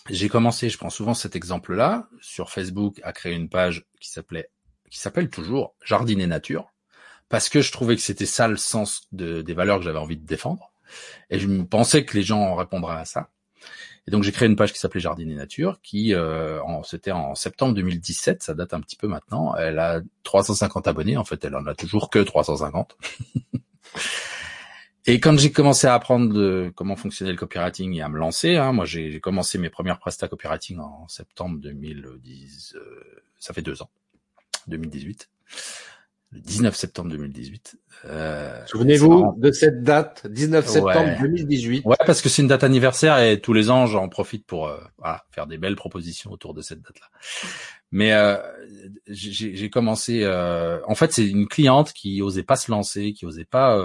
[0.09, 4.49] j'ai commencé, je prends souvent cet exemple-là, sur Facebook, à créer une page qui s'appelait,
[4.89, 6.73] qui s'appelle toujours Jardiner Nature
[7.29, 10.17] parce que je trouvais que c'était ça le sens de, des valeurs que j'avais envie
[10.17, 10.71] de défendre.
[11.29, 13.29] Et je pensais que les gens répondraient à ça.
[14.07, 17.35] Et donc j'ai créé une page qui s'appelait Jardin et Nature, qui euh, c'était en
[17.35, 19.53] septembre 2017, ça date un petit peu maintenant.
[19.55, 22.97] Elle a 350 abonnés, en fait, elle en a toujours que 350.
[25.07, 28.55] et quand j'ai commencé à apprendre de comment fonctionnait le copywriting et à me lancer,
[28.55, 33.81] hein, moi j'ai commencé mes premières prestats copywriting en septembre 2010, euh, ça fait deux
[33.81, 33.89] ans,
[34.67, 35.29] 2018
[36.31, 37.77] le 19 septembre 2018.
[38.05, 41.85] Euh, Souvenez-vous de cette date, 19 septembre 2018.
[41.85, 44.77] Ouais, parce que c'est une date anniversaire et tous les ans j'en profite pour euh,
[44.97, 47.07] voilà, faire des belles propositions autour de cette date-là.
[47.91, 48.37] Mais euh,
[49.07, 50.21] j'ai commencé.
[50.23, 53.77] Euh, en fait, c'est une cliente qui osait pas se lancer, qui osait pas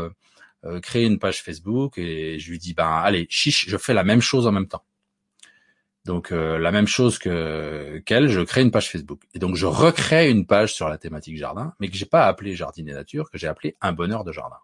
[0.64, 4.04] euh, créer une page Facebook, et je lui dis ben allez, chiche, je fais la
[4.04, 4.84] même chose en même temps.
[6.04, 9.22] Donc euh, la même chose que qu'elle, je crée une page Facebook.
[9.34, 12.56] Et donc je recrée une page sur la thématique jardin, mais que j'ai pas appelé
[12.56, 14.58] Jardin et Nature, que j'ai appelé Un bonheur de jardin.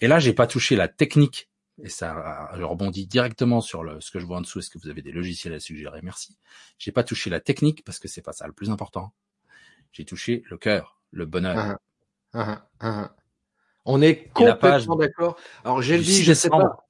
[0.00, 1.48] Et là, j'ai pas touché la technique,
[1.82, 4.58] et ça je rebondis directement sur le, ce que je vois en dessous.
[4.58, 6.00] Est-ce que vous avez des logiciels à suggérer?
[6.02, 6.36] Merci.
[6.78, 9.12] J'ai pas touché la technique parce que c'est pas ça le plus important.
[9.92, 11.56] J'ai touché le cœur, le bonheur.
[11.56, 11.78] Ah,
[12.34, 13.14] ah, ah,
[13.86, 15.38] On est complètement d'accord.
[15.64, 16.84] Alors j'ai dit, je sais pas.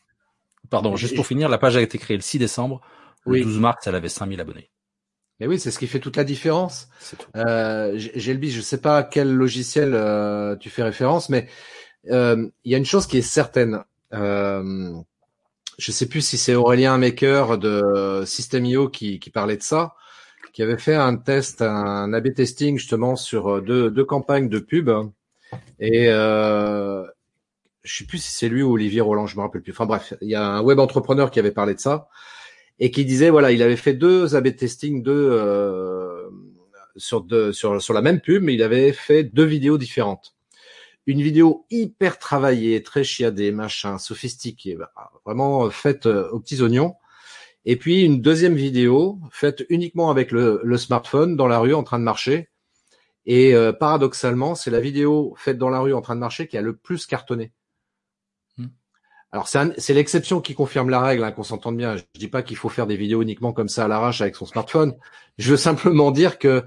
[0.71, 2.83] Pardon, juste pour finir, la page a été créée le 6 décembre.
[3.29, 4.71] Le 12 mars, elle avait 5000 abonnés.
[5.41, 6.89] Mais oui, c'est ce qui fait toute la différence.
[7.37, 11.49] Euh, J'ai le je sais pas à quel logiciel euh, tu fais référence, mais
[12.11, 13.85] euh, il y a une chose qui est certaine.
[14.13, 14.93] Euh,
[15.79, 19.95] je sais plus si c'est Aurélien Maker de System.io qui, qui parlait de ça,
[20.53, 24.91] qui avait fait un test, un A/B testing justement sur deux, deux campagnes de pub,
[25.79, 27.05] et euh,
[27.83, 29.73] je sais plus si c'est lui ou Olivier Roland, je me rappelle plus.
[29.73, 32.09] Enfin bref, il y a un web entrepreneur qui avait parlé de ça
[32.81, 36.29] et qui disait voilà, il avait fait deux A/B testing, deux euh,
[36.97, 37.25] sur,
[37.93, 40.35] la même pub, mais il avait fait deux vidéos différentes.
[41.07, 44.93] Une vidéo hyper travaillée, très chiadée, machin, sophistiquée, bah,
[45.25, 46.95] vraiment faite euh, aux petits oignons.
[47.65, 51.99] Et puis une deuxième vidéo faite uniquement avec le, smartphone dans la rue en train
[51.99, 52.49] de marcher.
[53.27, 56.57] Et euh, paradoxalement, c'est la vidéo faite dans la rue en train de marcher qui
[56.57, 57.53] a le plus cartonné.
[59.31, 61.97] Alors c'est l'exception qui confirme la règle, hein, qu'on s'entende bien.
[61.97, 64.47] Je dis pas qu'il faut faire des vidéos uniquement comme ça à l'arrache avec son
[64.47, 64.95] smartphone.
[65.37, 66.65] Je veux simplement dire que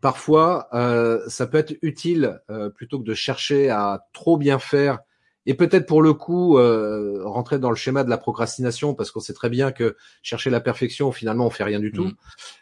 [0.00, 4.98] parfois euh, ça peut être utile euh, plutôt que de chercher à trop bien faire
[5.46, 9.20] et peut-être pour le coup euh, rentrer dans le schéma de la procrastination parce qu'on
[9.20, 12.10] sait très bien que chercher la perfection finalement on fait rien du tout.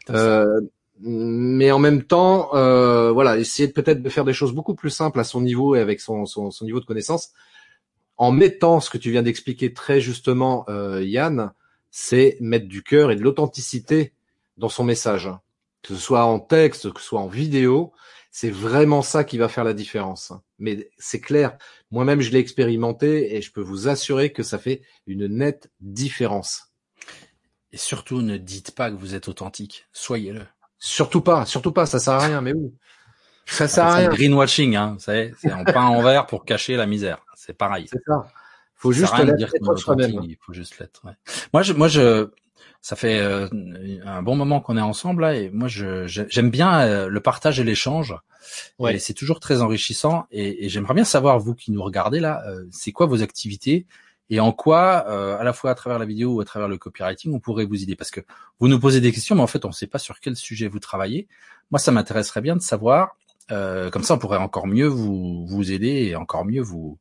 [0.09, 0.69] Mmh.
[1.01, 5.25] mais en même temps, voilà, essayer peut-être de faire des choses beaucoup plus simples à
[5.25, 7.33] son niveau et avec son, son, son niveau de connaissance
[8.19, 11.53] en mettant ce que tu viens d'expliquer très justement, euh, Yann,
[11.91, 14.13] c'est mettre du cœur et de l'authenticité
[14.57, 15.31] dans son message.
[15.83, 17.93] Que ce soit en texte, que ce soit en vidéo,
[18.31, 20.33] c'est vraiment ça qui va faire la différence.
[20.59, 21.57] Mais c'est clair,
[21.91, 26.73] moi-même je l'ai expérimenté et je peux vous assurer que ça fait une nette différence.
[27.71, 29.87] Et surtout, ne dites pas que vous êtes authentique.
[29.93, 30.43] Soyez-le.
[30.79, 32.73] Surtout pas, surtout pas, ça sert à rien, mais oui.
[33.51, 34.09] Ça sert à rien.
[34.09, 37.19] Greenwashing, hein, c'est en peint en vert pour cacher la misère
[37.49, 37.87] c'est pareil.
[37.91, 38.27] C'est ça.
[38.75, 39.51] Faut juste dire
[40.23, 41.03] Il faut juste l'être.
[41.55, 42.29] Moi, je, moi, je,
[42.83, 43.49] ça fait euh,
[44.05, 47.59] un bon moment qu'on est ensemble là, et moi, je, j'aime bien euh, le partage
[47.59, 48.15] et l'échange.
[48.79, 48.97] Ouais.
[48.97, 50.27] Et c'est toujours très enrichissant.
[50.31, 53.87] Et, j'aimerais bien savoir vous qui nous regardez là, euh, c'est quoi vos activités
[54.31, 54.99] et en quoi,
[55.39, 57.83] à la fois à travers la vidéo ou à travers le copywriting, on pourrait vous
[57.83, 57.97] aider?
[57.97, 58.21] Parce que
[58.61, 60.69] vous nous posez des questions, mais en fait, on ne sait pas sur quel sujet
[60.69, 61.29] vous travaillez.
[61.71, 63.17] Moi, ça m'intéresserait bien de savoir.
[63.49, 66.99] Comme ça, on pourrait encore mieux vous vous aider et encore mieux vous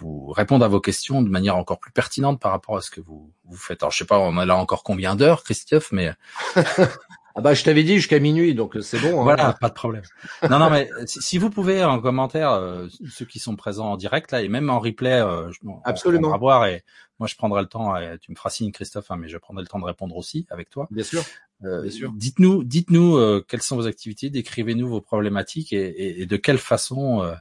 [0.00, 3.00] vous répondre à vos questions de manière encore plus pertinente par rapport à ce que
[3.00, 3.82] vous, vous faites.
[3.82, 6.12] Alors, je sais pas, on a là encore combien d'heures, Christophe, mais...
[6.56, 9.20] ah bah, je t'avais dit jusqu'à minuit, donc c'est bon.
[9.20, 9.24] Hein.
[9.24, 10.02] Voilà, pas de problème.
[10.48, 14.32] non, non, mais si, vous pouvez en commentaire, euh, ceux qui sont présents en direct,
[14.32, 15.50] là, et même en replay, euh,
[15.84, 16.28] Absolument.
[16.28, 16.82] on va voir, et
[17.18, 19.62] moi, je prendrai le temps, et tu me feras signe, Christophe, hein, mais je prendrai
[19.62, 20.88] le temps de répondre aussi avec toi.
[20.90, 21.22] Bien sûr.
[21.64, 21.88] Euh.
[22.14, 26.58] Dites-nous, dites-nous euh, quelles sont vos activités, décrivez-nous vos problématiques et, et, et de quelle
[26.58, 27.34] façon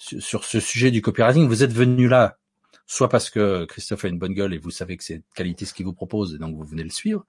[0.00, 2.38] sur ce sujet du copywriting, vous êtes venu là,
[2.86, 5.64] soit parce que Christophe a une bonne gueule et vous savez que c'est de qualité
[5.64, 7.26] ce qu'il vous propose et donc vous venez le suivre,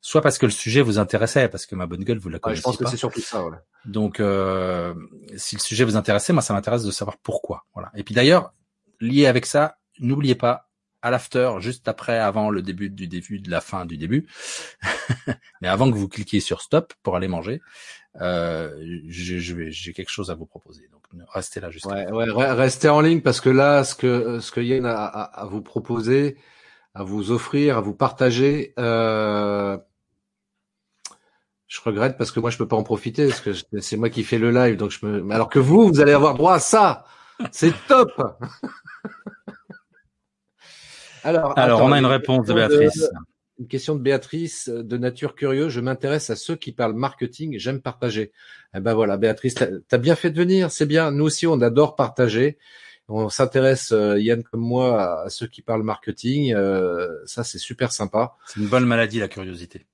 [0.00, 2.60] soit parce que le sujet vous intéressait, parce que ma bonne gueule vous la connaissez
[2.66, 3.40] ouais, je pense que c'est surtout ça.
[3.40, 3.62] Voilà.
[3.84, 4.94] Donc, euh,
[5.36, 7.66] si le sujet vous intéressait, moi ça m'intéresse de savoir pourquoi.
[7.74, 7.90] Voilà.
[7.96, 8.54] Et puis d'ailleurs,
[9.00, 10.63] lié avec ça, n'oubliez pas
[11.04, 14.26] à l'after, juste après, avant le début du début de la fin du début,
[15.60, 17.60] mais avant que vous cliquiez sur stop pour aller manger,
[18.22, 18.70] euh,
[19.06, 20.88] j'ai quelque chose à vous proposer.
[20.90, 21.84] Donc restez là juste.
[21.84, 25.44] Ouais, ouais, restez en ligne parce que là, ce que ce que Yann a à,
[25.44, 26.38] vous proposer,
[26.94, 29.76] à vous offrir, à vous partager, euh,
[31.66, 34.24] je regrette parce que moi je peux pas en profiter parce que c'est moi qui
[34.24, 35.30] fais le live, donc je me.
[35.34, 37.04] Alors que vous, vous allez avoir droit à ça.
[37.52, 38.10] C'est top.
[41.24, 43.08] Alors, alors on a une réponse de Béatrice
[43.58, 45.70] une question de Béatrice euh, de nature curieuse.
[45.70, 47.58] Je m'intéresse à ceux qui parlent marketing.
[47.58, 48.32] J'aime partager.
[48.74, 50.70] Eh ben voilà, Béatrice, t'as as bien fait de venir.
[50.70, 51.10] C'est bien.
[51.10, 52.58] Nous aussi, on adore partager.
[53.08, 56.54] On s'intéresse, euh, Yann comme moi, à, ceux qui parlent marketing.
[56.54, 58.34] Euh, ça, c'est super sympa.
[58.46, 59.86] C'est une bonne maladie, la curiosité.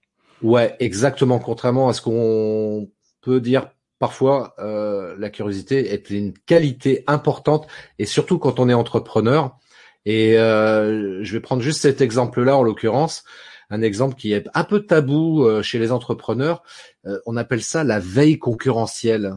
[0.42, 1.38] Ouais, exactement.
[1.38, 2.88] Contrairement à ce qu'on
[3.20, 7.66] peut dire parfois, la curiosité est une qualité importante,
[7.98, 9.58] et surtout quand on est entrepreneur.
[10.06, 13.24] Et je vais prendre juste cet exemple-là en l'occurrence
[13.70, 16.62] un exemple qui est un peu tabou euh, chez les entrepreneurs.
[17.06, 19.36] Euh, on appelle ça la veille concurrentielle.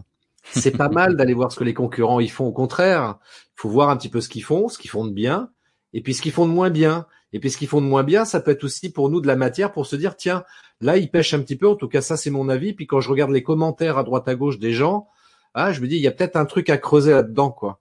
[0.52, 2.48] C'est pas mal d'aller voir ce que les concurrents y font.
[2.48, 5.12] Au contraire, il faut voir un petit peu ce qu'ils font, ce qu'ils font de
[5.12, 5.52] bien,
[5.94, 7.06] et puis ce qu'ils font de moins bien.
[7.32, 9.28] Et puis ce qu'ils font de moins bien, ça peut être aussi pour nous de
[9.28, 10.44] la matière pour se dire tiens,
[10.82, 11.68] là ils pêchent un petit peu.
[11.68, 12.74] En tout cas, ça c'est mon avis.
[12.74, 15.08] Puis quand je regarde les commentaires à droite à gauche des gens,
[15.54, 17.80] ah, je me dis il y a peut-être un truc à creuser là-dedans, quoi.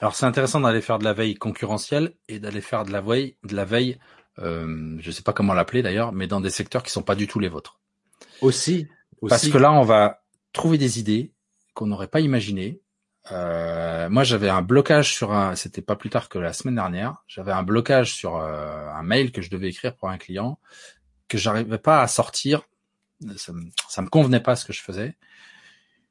[0.00, 3.36] Alors c'est intéressant d'aller faire de la veille concurrentielle et d'aller faire de la veille,
[3.44, 3.98] de la veille
[4.38, 7.26] euh, je sais pas comment l'appeler d'ailleurs, mais dans des secteurs qui sont pas du
[7.26, 7.80] tout les vôtres.
[8.40, 8.88] Aussi,
[9.28, 11.32] Parce que là, on va trouver des idées
[11.74, 12.80] qu'on n'aurait pas imaginées.
[13.32, 17.24] Euh, moi, j'avais un blocage sur un, c'était pas plus tard que la semaine dernière,
[17.26, 20.58] j'avais un blocage sur euh, un mail que je devais écrire pour un client
[21.28, 22.62] que j'arrivais pas à sortir.
[23.36, 25.16] Ça me, ça me convenait pas ce que je faisais.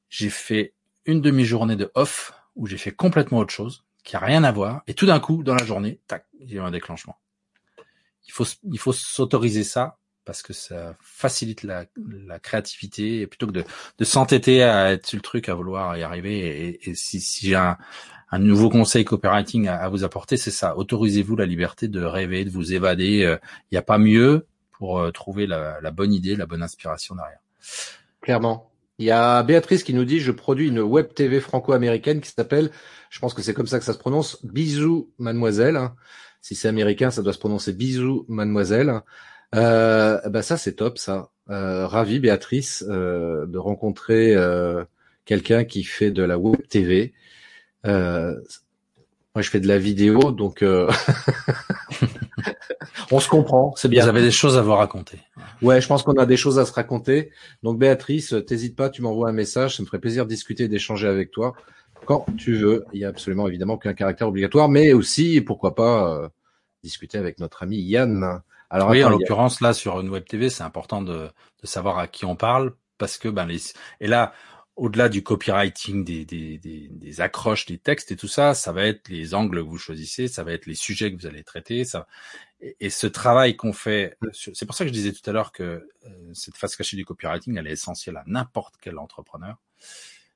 [0.10, 0.74] J'ai fait
[1.06, 4.84] une demi-journée de off où j'ai fait complètement autre chose, qui a rien à voir.
[4.88, 7.18] Et tout d'un coup, dans la journée, tac, a eu un déclenchement
[8.28, 13.45] il faut il faut s'autoriser ça parce que ça facilite la, la créativité et plutôt
[13.45, 13.64] que de,
[13.99, 16.39] de s'entêter à être sur le truc, à vouloir y arriver.
[16.39, 17.78] Et, et si, si j'ai un,
[18.32, 20.78] un nouveau conseil copywriting à, vous apporter, c'est ça.
[20.78, 23.38] Autorisez-vous la liberté de rêver, de vous évader.
[23.70, 27.39] Il n'y a pas mieux pour trouver la, la bonne idée, la bonne inspiration derrière.
[28.20, 28.72] Clairement.
[28.98, 32.72] Il y a Béatrice qui nous dit je produis une web TV franco-américaine qui s'appelle,
[33.10, 35.80] je pense que c'est comme ça que ça se prononce, Bisous Mademoiselle.
[36.41, 39.02] Si c'est américain, ça doit se prononcer Bisous Mademoiselle.
[39.54, 41.30] Euh, bah ça c'est top ça.
[41.50, 44.84] Euh, ravi Béatrice euh, de rencontrer euh,
[45.26, 47.14] quelqu'un qui fait de la web TV.
[49.36, 50.90] Moi je fais de la vidéo donc euh,
[53.12, 54.04] on se comprend, c'est bien.
[54.04, 55.20] Vous avez des choses à vous raconter.
[55.62, 57.32] Ouais, je pense qu'on a des choses à se raconter.
[57.64, 61.08] Donc Béatrice, t'hésites pas, tu m'envoies un message, ça me ferait plaisir de discuter, d'échanger
[61.08, 61.54] avec toi
[62.06, 62.86] quand tu veux.
[62.94, 66.30] Il y a absolument évidemment qu'un caractère obligatoire, mais aussi pourquoi pas euh,
[66.84, 68.42] discuter avec notre ami Yann.
[68.70, 71.28] Alors oui, en l'occurrence là sur une web TV, c'est important de,
[71.62, 73.60] de, savoir à qui on parle parce que ben les
[74.00, 74.34] et là
[74.76, 78.86] au-delà du copywriting, des, des, des, des, accroches, des textes et tout ça, ça va
[78.86, 81.86] être les angles que vous choisissez, ça va être les sujets que vous allez traiter.
[81.86, 82.07] Ça...
[82.59, 85.63] Et, ce travail qu'on fait, c'est pour ça que je disais tout à l'heure que
[85.63, 89.57] euh, cette phase cachée du copywriting, elle est essentielle à n'importe quel entrepreneur,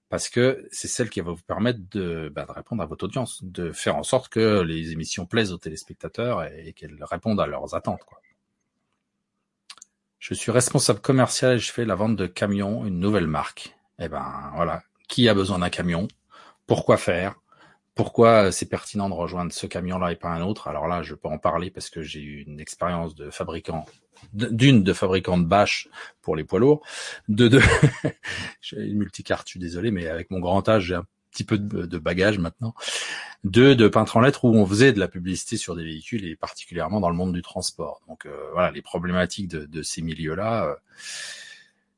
[0.07, 3.43] parce que c'est celle qui va vous permettre de, bah, de, répondre à votre audience,
[3.43, 7.75] de faire en sorte que les émissions plaisent aux téléspectateurs et, qu'elles répondent à leurs
[7.75, 8.03] attentes.
[8.05, 8.21] Quoi.
[10.19, 13.75] Je suis responsable commercial et je fais la vente de camions, une nouvelle marque.
[14.00, 16.08] Eh ben voilà, qui a besoin d'un camion?
[16.68, 17.36] Pourquoi faire?
[17.95, 20.70] Pourquoi c'est pertinent de rejoindre ce camion-là et pas un autre?
[20.70, 23.86] Alors là, je peux en parler parce que j'ai eu une expérience de fabricant,
[24.32, 25.89] d'une de fabricant de bâches
[26.22, 26.82] pour les poids lourds,
[27.28, 27.62] de deux,
[28.62, 31.58] j'ai une multicarte, je suis désolé, mais avec mon grand âge, j'ai un petit peu
[31.58, 32.74] de, bagage maintenant.
[33.43, 36.38] Deux, de peintre en lettres où on faisait de la publicité sur des véhicules et
[36.38, 38.02] particulièrement dans le monde du transport.
[38.08, 40.66] Donc euh, voilà, les problématiques de, de ces milieux-là.
[40.68, 40.76] Euh,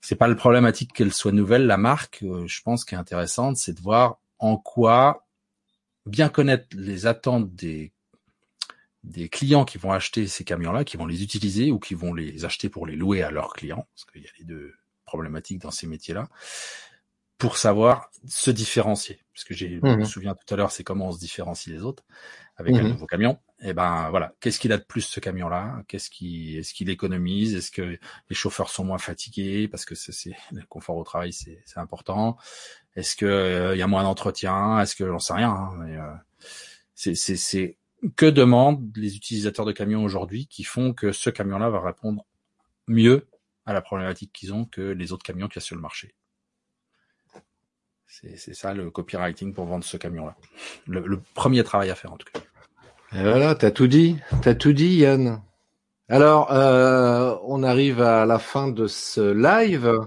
[0.02, 2.24] c'est pas le problématique qu'elle soit nouvelle, la marque.
[2.24, 5.28] Euh, je pense qui est intéressante, c'est de voir en quoi
[6.06, 7.94] bien connaître les attentes des
[9.04, 12.46] des clients qui vont acheter ces camions-là, qui vont les utiliser ou qui vont les
[12.46, 14.76] acheter pour les louer à leurs clients, parce qu'il y a les deux
[15.06, 16.30] problématiques dans ces métiers-là,
[17.40, 19.24] pour savoir se différencier.
[19.34, 21.76] Parce que j'ai, je me mmh souviens tout à l'heure, c'est comment on se différencie
[21.76, 22.04] des autres
[22.58, 23.40] avec un mmh nouveau camion.
[23.64, 25.84] Eh ben voilà, qu'est-ce qu'il a de plus ce camion-là?
[25.88, 27.54] Qu'est-ce qui, est-ce qu'il économise?
[27.54, 29.68] Est-ce que les chauffeurs sont moins fatigués?
[29.68, 32.38] Parce que c'est le confort au travail, c'est important.
[32.96, 34.80] Est-ce que euh, il y a moins d'entretien?
[34.80, 37.78] Est-ce que j'en sais rien hein, euh, c'est
[38.16, 42.26] que demandent les utilisateurs de camions aujourd'hui qui font que ce camion-là va répondre
[42.88, 43.28] mieux
[43.68, 46.16] à la problématique qu'ils ont que les autres camions qu'il y a sur le marché.
[48.08, 50.36] C'est ça le copywriting pour vendre ce camion-là.
[50.88, 52.42] le premier travail à faire en tout cas.
[53.14, 55.42] Et voilà, t'as tout dit, t'as tout dit, Yann.
[56.08, 60.00] Alors, euh, on arrive à la fin de ce live.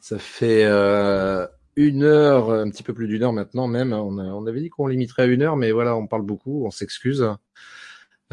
[0.00, 1.46] Ça fait euh,
[1.76, 3.92] une heure, un petit peu plus d'une heure maintenant même.
[3.92, 7.28] On, avait dit qu'on limiterait à une heure, mais voilà, on parle beaucoup, on s'excuse.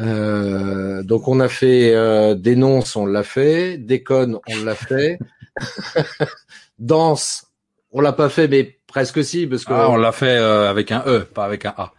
[0.00, 5.18] Euh, donc on a fait euh, dénonce, on l'a fait, déconne, on l'a fait,
[6.78, 7.46] danse,
[7.92, 11.02] on l'a pas fait, mais presque si, parce que ah, on l'a fait avec un
[11.06, 11.92] E, pas avec un A.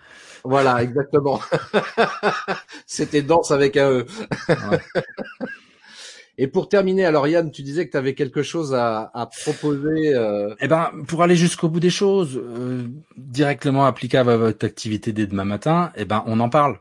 [0.44, 1.40] Voilà, exactement.
[2.86, 4.06] C'était danse avec un E.
[6.40, 10.14] Et pour terminer, alors Yann, tu disais que tu avais quelque chose à, proposer.
[10.14, 10.54] Euh...
[10.60, 15.26] Eh ben, pour aller jusqu'au bout des choses, euh, directement applicable à votre activité dès
[15.26, 16.80] demain matin, eh ben, on en parle.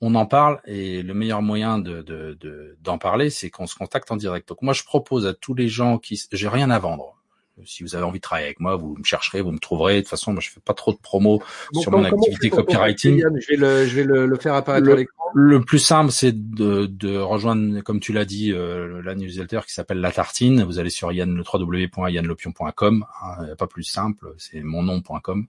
[0.00, 4.16] On en parle et le meilleur moyen de d'en parler, c'est qu'on se contacte en
[4.16, 4.48] direct.
[4.48, 7.21] Donc moi, je propose à tous les gens qui, j'ai rien à vendre
[7.64, 9.96] si vous avez envie de travailler avec moi, vous me chercherez, vous me trouverez.
[9.96, 11.42] De toute façon, moi, je fais pas trop de promo
[11.80, 13.22] sur mon activité copywriting.
[13.40, 15.24] je vais le, je vais le, faire apparaître le, à l'écran.
[15.34, 19.74] Le plus simple, c'est de, de rejoindre, comme tu l'as dit, euh, la newsletter qui
[19.74, 20.64] s'appelle La Tartine.
[20.64, 23.06] Vous allez sur yann, le www.yannlopion.com.
[23.22, 25.46] Hein, pas plus simple, c'est mon nom.com,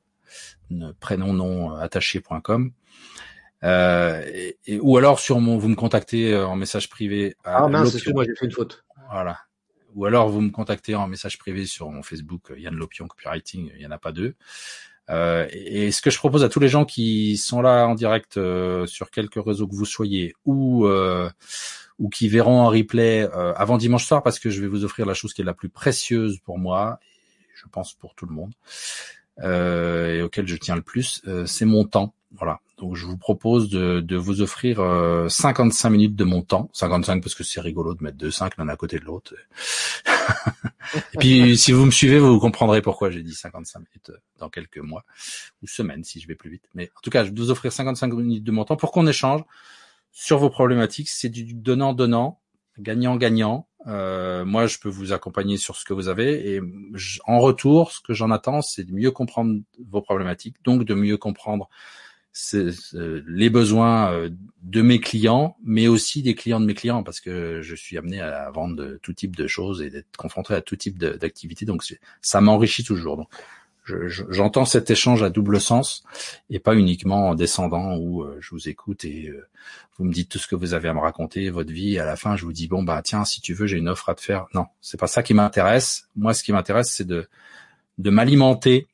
[1.00, 2.72] prénom nom attaché.com.
[3.64, 4.22] Euh,
[4.66, 7.36] et, ou alors sur mon, vous me contactez euh, en message privé.
[7.44, 8.84] À ah mince, moi j'ai fait une faute.
[9.12, 9.38] Voilà,
[9.96, 13.72] ou alors vous me contactez en message privé sur mon Facebook euh, Yann Lopion Copywriting,
[13.76, 14.36] il y en a pas deux.
[15.10, 18.38] Euh, et, ce que je propose à tous les gens qui sont là en direct
[18.38, 21.30] euh, sur quelques réseaux que vous soyez ou euh,
[22.00, 25.14] ou qui verront en replay avant dimanche soir parce que je vais vous offrir la
[25.14, 28.54] chose qui est la plus précieuse pour moi et je pense pour tout le monde
[29.44, 32.14] et auquel je tiens le plus, c'est mon temps.
[32.34, 32.60] Voilà.
[32.78, 34.78] Donc je vous propose de, de vous offrir
[35.30, 36.70] 55 euh, minutes de mon temps.
[36.74, 39.36] 55 parce que c'est rigolo de mettre deux 5 l'un à côté de l'autre.
[41.14, 44.50] et puis si vous me suivez, vous comprendrez pourquoi j'ai dit 55 minutes euh, dans
[44.50, 45.06] quelques mois
[45.62, 46.64] ou semaines si je vais plus vite.
[46.74, 49.06] Mais en tout cas, je vais vous offrir 55 minutes de mon temps pour qu'on
[49.06, 49.42] échange
[50.12, 51.10] sur vos problématiques.
[51.10, 52.40] C'est du donnant-donnant,
[52.80, 53.68] gagnant-gagnant.
[53.86, 56.62] Euh, moi, je peux vous accompagner sur ce que vous avez et
[57.26, 59.60] en retour, ce que j'en attends, c'est de mieux comprendre
[59.90, 61.70] vos problématiques, donc de mieux comprendre
[62.54, 64.30] les besoins euh,
[64.64, 68.22] de mes clients, mais aussi des clients de mes clients, parce que je suis amené
[68.22, 71.84] à vendre de tout type de choses et d'être confronté à tout type d'activités, donc
[72.22, 73.18] ça m'enrichit toujours.
[73.18, 73.30] Donc,
[73.86, 76.04] j'entends cet échange à double sens
[76.50, 79.46] et pas uniquement en descendant où euh, je vous écoute et euh,
[79.98, 82.06] vous me dites tout ce que vous avez à me raconter, votre vie, et à
[82.06, 84.16] la fin je vous dis bon bah tiens si tu veux j'ai une offre à
[84.16, 84.48] te faire.
[84.54, 86.08] Non, c'est pas ça qui m'intéresse.
[86.16, 87.28] Moi ce qui m'intéresse c'est de
[88.00, 88.88] de m'alimenter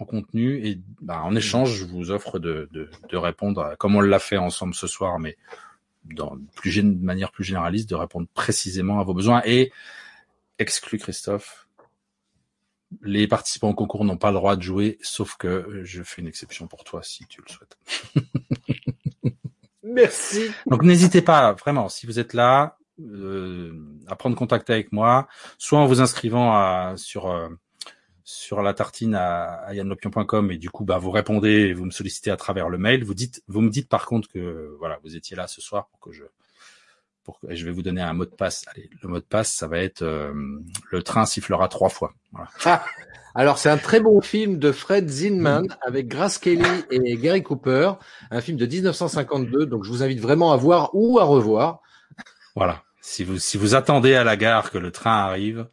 [0.00, 4.00] en contenu et bah, en échange je vous offre de, de, de répondre comme on
[4.00, 5.36] l'a fait ensemble ce soir, mais
[6.04, 9.72] dans plus de manière plus généraliste de répondre précisément à vos besoins et
[10.58, 11.68] exclu Christophe
[13.02, 16.28] les participants au concours n'ont pas le droit de jouer, sauf que je fais une
[16.28, 17.78] exception pour toi si tu le souhaites.
[19.82, 20.50] Merci.
[20.66, 23.72] Donc n'hésitez pas, vraiment, si vous êtes là, euh,
[24.06, 27.48] à prendre contact avec moi, soit en vous inscrivant à, sur euh,
[28.30, 31.90] sur la tartine à, à yanlopion.com et du coup bah vous répondez et vous me
[31.90, 33.02] sollicitez à travers le mail.
[33.02, 35.98] Vous dites, vous me dites par contre que voilà vous étiez là ce soir pour
[35.98, 36.24] que je
[37.48, 38.66] je vais vous donner un mot de passe.
[38.68, 40.34] Allez, le mot de passe, ça va être euh,
[40.90, 42.12] le train sifflera trois fois.
[42.66, 42.84] Ah,
[43.34, 47.92] alors c'est un très bon film de Fred Zinman avec Grace Kelly et Gary Cooper,
[48.30, 49.64] un film de 1952.
[49.64, 51.80] Donc je vous invite vraiment à voir ou à revoir.
[52.54, 52.82] Voilà.
[53.00, 55.66] Si vous si vous attendez à la gare que le train arrive,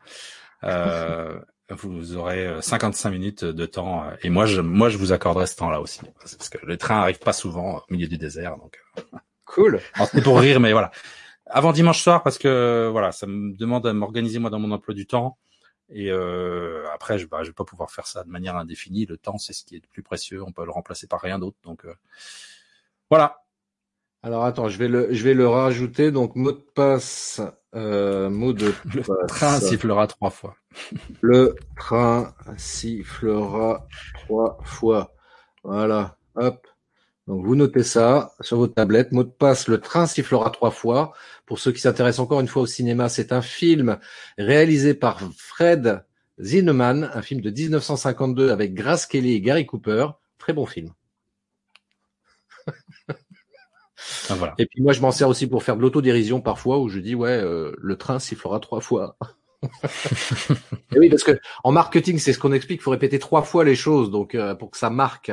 [0.64, 1.38] euh,
[1.70, 4.06] vous aurez 55 minutes de temps.
[4.22, 7.20] Et moi je moi je vous accorderai ce temps-là aussi parce que le train arrive
[7.20, 8.58] pas souvent au milieu du désert.
[8.58, 8.84] Donc
[9.46, 9.80] cool.
[10.12, 10.92] C'est pour rire, mais voilà
[11.48, 14.94] avant dimanche soir parce que voilà, ça me demande à m'organiser moi dans mon emploi
[14.94, 15.38] du temps.
[15.90, 19.06] Et euh, après, je, bah, je vais pas pouvoir faire ça de manière indéfinie.
[19.06, 20.44] Le temps, c'est ce qui est le plus précieux.
[20.44, 21.58] On peut le remplacer par rien d'autre.
[21.64, 21.94] Donc euh,
[23.10, 23.45] voilà.
[24.26, 26.10] Alors attends, je vais le, je vais le rajouter.
[26.10, 27.42] Donc mot de passe,
[27.76, 30.56] euh, mot de Le train sifflera trois fois.
[31.22, 35.14] le train sifflera trois fois.
[35.64, 36.18] Voilà.
[36.34, 36.68] Hop.
[37.28, 39.12] Donc vous notez ça sur votre tablette.
[39.12, 41.14] Mot de passe, le train sifflera trois fois.
[41.46, 44.00] Pour ceux qui s'intéressent encore une fois au cinéma, c'est un film
[44.40, 46.04] réalisé par Fred
[46.42, 50.08] Zinnemann, un film de 1952 avec Grace Kelly et Gary Cooper.
[50.40, 50.94] Très bon film.
[54.30, 54.54] Ah, voilà.
[54.58, 57.16] Et puis moi, je m'en sers aussi pour faire de l'autodérision parfois, où je dis
[57.16, 59.18] ouais, euh, le train sifflera trois fois.
[60.94, 62.82] et oui, parce que en marketing, c'est ce qu'on explique.
[62.82, 65.32] Il faut répéter trois fois les choses, donc euh, pour que ça marque.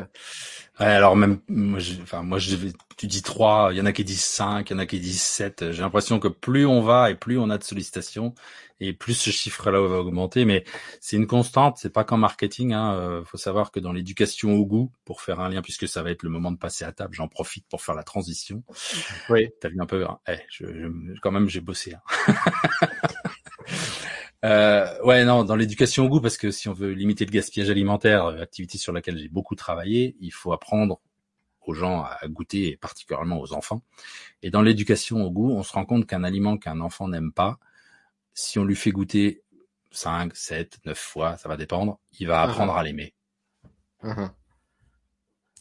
[0.82, 2.56] Ouais, alors même, moi, enfin, moi, je,
[2.96, 4.98] tu dis trois, il y en a qui disent cinq, il y en a qui
[4.98, 5.70] disent sept.
[5.70, 8.34] J'ai l'impression que plus on va et plus on a de sollicitations
[8.80, 10.44] et plus ce chiffre-là va augmenter.
[10.44, 10.64] Mais
[11.00, 12.72] c'est une constante, c'est pas qu'en marketing.
[12.72, 12.94] Hein.
[12.94, 16.10] Euh, faut savoir que dans l'éducation au goût, pour faire un lien, puisque ça va
[16.10, 18.64] être le moment de passer à table, j'en profite pour faire la transition.
[19.28, 19.50] Oui.
[19.60, 20.18] T'as vu un peu, hein.
[20.28, 20.66] eh, je,
[21.22, 21.94] quand même, j'ai bossé.
[21.94, 22.34] Hein.
[24.44, 27.70] Euh, ouais, non, dans l'éducation au goût, parce que si on veut limiter le gaspillage
[27.70, 31.00] alimentaire, euh, activité sur laquelle j'ai beaucoup travaillé, il faut apprendre
[31.64, 33.82] aux gens à goûter, et particulièrement aux enfants.
[34.42, 37.58] Et dans l'éducation au goût, on se rend compte qu'un aliment qu'un enfant n'aime pas,
[38.34, 39.42] si on lui fait goûter
[39.92, 42.80] 5, 7, 9 fois, ça va dépendre, il va apprendre uh-huh.
[42.80, 43.14] à l'aimer.
[44.02, 44.30] Uh-huh.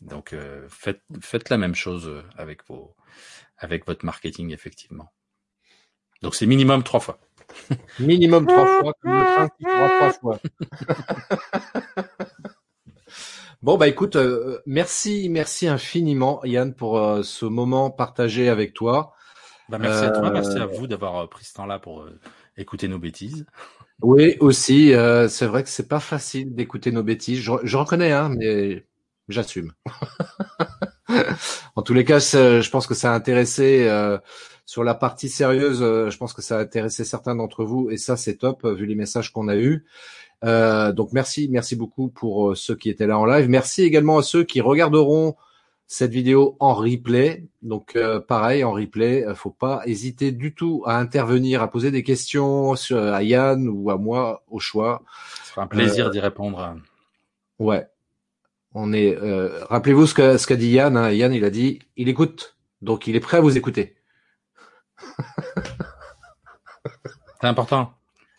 [0.02, 2.96] Donc euh, faites, faites la même chose euh, avec vos
[3.58, 5.12] avec votre marketing effectivement.
[6.22, 7.20] Donc c'est minimum trois fois.
[8.00, 10.40] Minimum trois fois, comme le trois fois.
[13.62, 19.14] bon bah écoute, euh, merci, merci infiniment Yann pour euh, ce moment partagé avec toi.
[19.70, 22.06] Bah, merci à toi, merci à vous d'avoir pris ce temps-là pour
[22.58, 23.46] écouter nos bêtises.
[24.04, 24.94] Oui, aussi,
[25.30, 27.40] c'est vrai que c'est pas facile d'écouter nos bêtises.
[27.40, 28.84] Je, je reconnais, hein, mais
[29.30, 29.74] j'assume.
[31.76, 34.18] en tous les cas, je pense que ça a intéressé euh,
[34.66, 35.82] sur la partie sérieuse.
[35.82, 38.86] Euh, je pense que ça a intéressé certains d'entre vous et ça c'est top vu
[38.86, 39.86] les messages qu'on a eus.
[40.44, 43.50] Euh, donc merci, merci beaucoup pour ceux qui étaient là en live.
[43.50, 45.36] Merci également à ceux qui regarderont
[45.88, 47.46] cette vidéo en replay.
[47.62, 47.98] Donc
[48.28, 52.98] pareil en replay, faut pas hésiter du tout à intervenir, à poser des questions sur,
[52.98, 55.04] à Yann ou à moi au choix.
[55.44, 56.76] Ce sera un plaisir d'y répondre.
[57.60, 57.86] Ouais,
[58.74, 59.16] on est.
[59.16, 60.96] Euh, rappelez-vous ce qu'a ce qu'a dit Yann.
[60.98, 61.12] Hein.
[61.12, 63.96] Yann, il a dit, il écoute, donc il est prêt à vous écouter.
[67.42, 67.94] c'est important.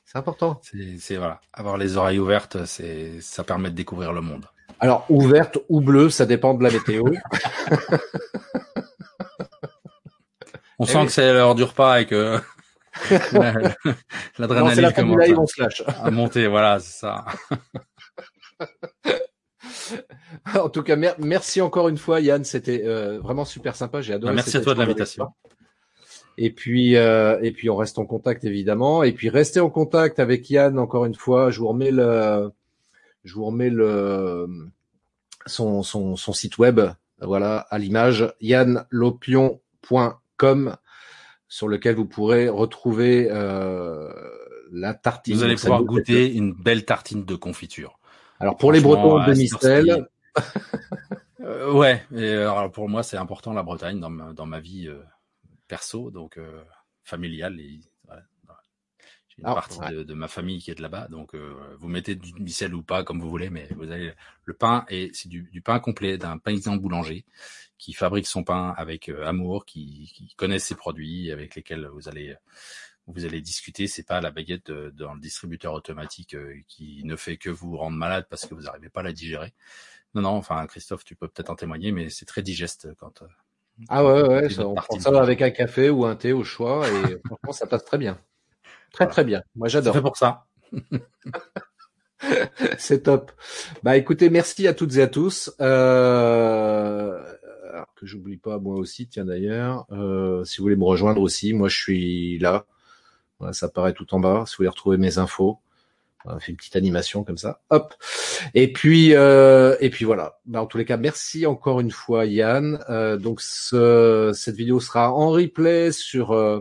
[0.04, 0.60] C'est important.
[0.98, 4.44] C'est voilà, avoir les oreilles ouvertes, c'est ça permet de découvrir le monde.
[4.78, 7.04] Alors ouverte ou bleue, ça dépend de la météo.
[10.78, 12.38] on sent que c'est l'heure du repas et que
[14.38, 15.52] l'adrénaline commence
[15.86, 16.46] à monter.
[16.46, 17.24] Voilà, c'est ça.
[20.54, 22.44] en tout cas, merci encore une fois, Yann.
[22.44, 24.02] C'était euh, vraiment super sympa.
[24.02, 24.32] J'ai adoré.
[24.32, 25.28] Bah, merci à toi de l'invitation.
[26.38, 29.02] Et puis, euh, et puis on reste en contact évidemment.
[29.02, 31.50] Et puis restez en contact avec Yann encore une fois.
[31.50, 32.50] Je vous remets le,
[33.24, 34.48] je vous remets le
[35.46, 36.80] son, son, son site web.
[37.20, 40.76] Voilà à l'image yannlopion.com
[41.48, 44.10] sur lequel vous pourrez retrouver euh,
[44.72, 45.36] la tartine.
[45.36, 47.98] Vous allez pouvoir goûter une belle tartine de confiture.
[48.40, 50.08] Alors pour les Bretons de Mistel.
[51.40, 54.88] euh, ouais, et alors pour moi c'est important la Bretagne dans ma, dans ma vie
[54.88, 55.02] euh,
[55.74, 56.62] perso, donc euh,
[57.02, 57.58] familiale.
[57.58, 58.22] Et, voilà,
[59.28, 59.90] J'ai une Ah, partie ouais.
[59.92, 62.82] de, de ma famille qui est de là-bas, donc euh, vous mettez du micelle ou
[62.82, 64.12] pas comme vous voulez, mais vous avez
[64.44, 67.24] le pain et c'est du, du pain complet d'un paysan boulanger
[67.78, 72.06] qui fabrique son pain avec euh, amour, qui, qui connaît ses produits, avec lesquels vous
[72.08, 72.36] allez
[73.06, 73.86] vous allez discuter.
[73.88, 77.76] C'est pas la baguette de- dans le distributeur automatique euh, qui ne fait que vous
[77.78, 79.52] rendre malade parce que vous n'arrivez pas à la digérer.
[80.14, 80.36] Non, non.
[80.36, 83.22] Enfin, Christophe, tu peux peut-être en témoigner, mais c'est très digeste quand.
[83.80, 86.32] Euh, Ah ouais, ouais, C'est ça, on prend ça avec un café ou un thé
[86.32, 86.92] au choix et
[87.26, 88.18] franchement ça passe très bien.
[88.92, 89.42] Très très bien.
[89.56, 89.94] Moi C'est j'adore.
[89.94, 90.46] fait pour ça.
[92.78, 93.32] C'est top.
[93.82, 95.52] Bah écoutez, merci à toutes et à tous.
[95.60, 97.20] Euh,
[97.72, 101.52] alors que j'oublie pas moi aussi, tiens d'ailleurs, euh, si vous voulez me rejoindre aussi,
[101.52, 102.66] moi je suis là.
[103.38, 104.44] Voilà, ça apparaît tout en bas.
[104.46, 105.58] Si vous voulez retrouver mes infos,
[106.24, 107.60] on fait une petite animation comme ça.
[107.70, 107.94] Hop.
[108.54, 110.38] Et puis euh, et puis voilà.
[110.46, 112.84] Bah, en tous les cas, merci encore une fois Yann.
[112.90, 116.60] Euh, donc ce, cette vidéo sera en replay sur euh,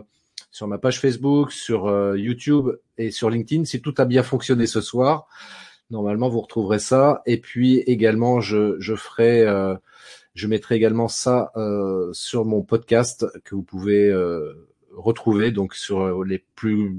[0.50, 4.66] sur ma page Facebook, sur euh, YouTube et sur LinkedIn si tout a bien fonctionné
[4.66, 5.26] ce soir.
[5.90, 7.20] Normalement, vous retrouverez ça.
[7.26, 9.74] Et puis également, je, je ferai, euh,
[10.34, 16.24] je mettrai également ça euh, sur mon podcast que vous pouvez euh, retrouver donc sur
[16.24, 16.94] les plus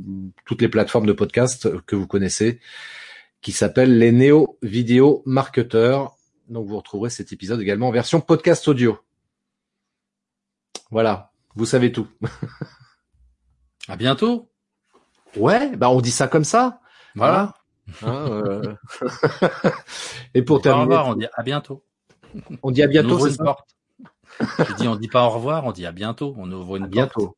[0.45, 2.59] toutes les plateformes de podcast que vous connaissez,
[3.41, 6.15] qui s'appelle les Néo Vidéo Marketeurs.
[6.49, 8.97] Donc vous retrouverez cet épisode également en version podcast audio.
[10.91, 12.07] Voilà, vous savez tout.
[13.89, 14.49] À bientôt.
[15.35, 16.79] Ouais, bah on dit ça comme ça.
[17.15, 17.53] Voilà.
[18.01, 18.75] Hein, euh.
[20.33, 21.07] Et pour Au terminer, revoir.
[21.09, 21.83] On dit à bientôt.
[22.61, 23.75] on dit à on bientôt, ouvre c'est une ça porte.
[24.39, 26.33] Je dis, on dit pas au revoir, on dit à bientôt.
[26.37, 26.93] On ouvre une À porte.
[26.93, 27.37] bientôt.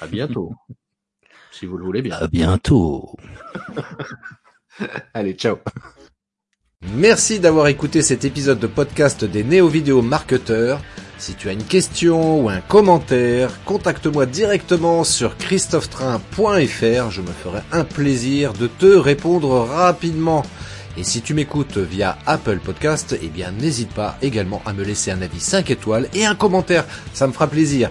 [0.00, 0.52] À bientôt.
[1.52, 2.16] si vous le voulez bien.
[2.16, 3.16] À bientôt.
[5.14, 5.56] Allez, ciao.
[6.94, 10.80] Merci d'avoir écouté cet épisode de podcast des Néo Vidéo Marketeurs.
[11.16, 17.10] Si tu as une question ou un commentaire, contacte-moi directement sur christophetrain.fr.
[17.10, 20.42] Je me ferai un plaisir de te répondre rapidement.
[20.98, 25.10] Et si tu m'écoutes via Apple Podcast, eh bien n'hésite pas également à me laisser
[25.10, 26.84] un avis 5 étoiles et un commentaire.
[27.14, 27.90] Ça me fera plaisir.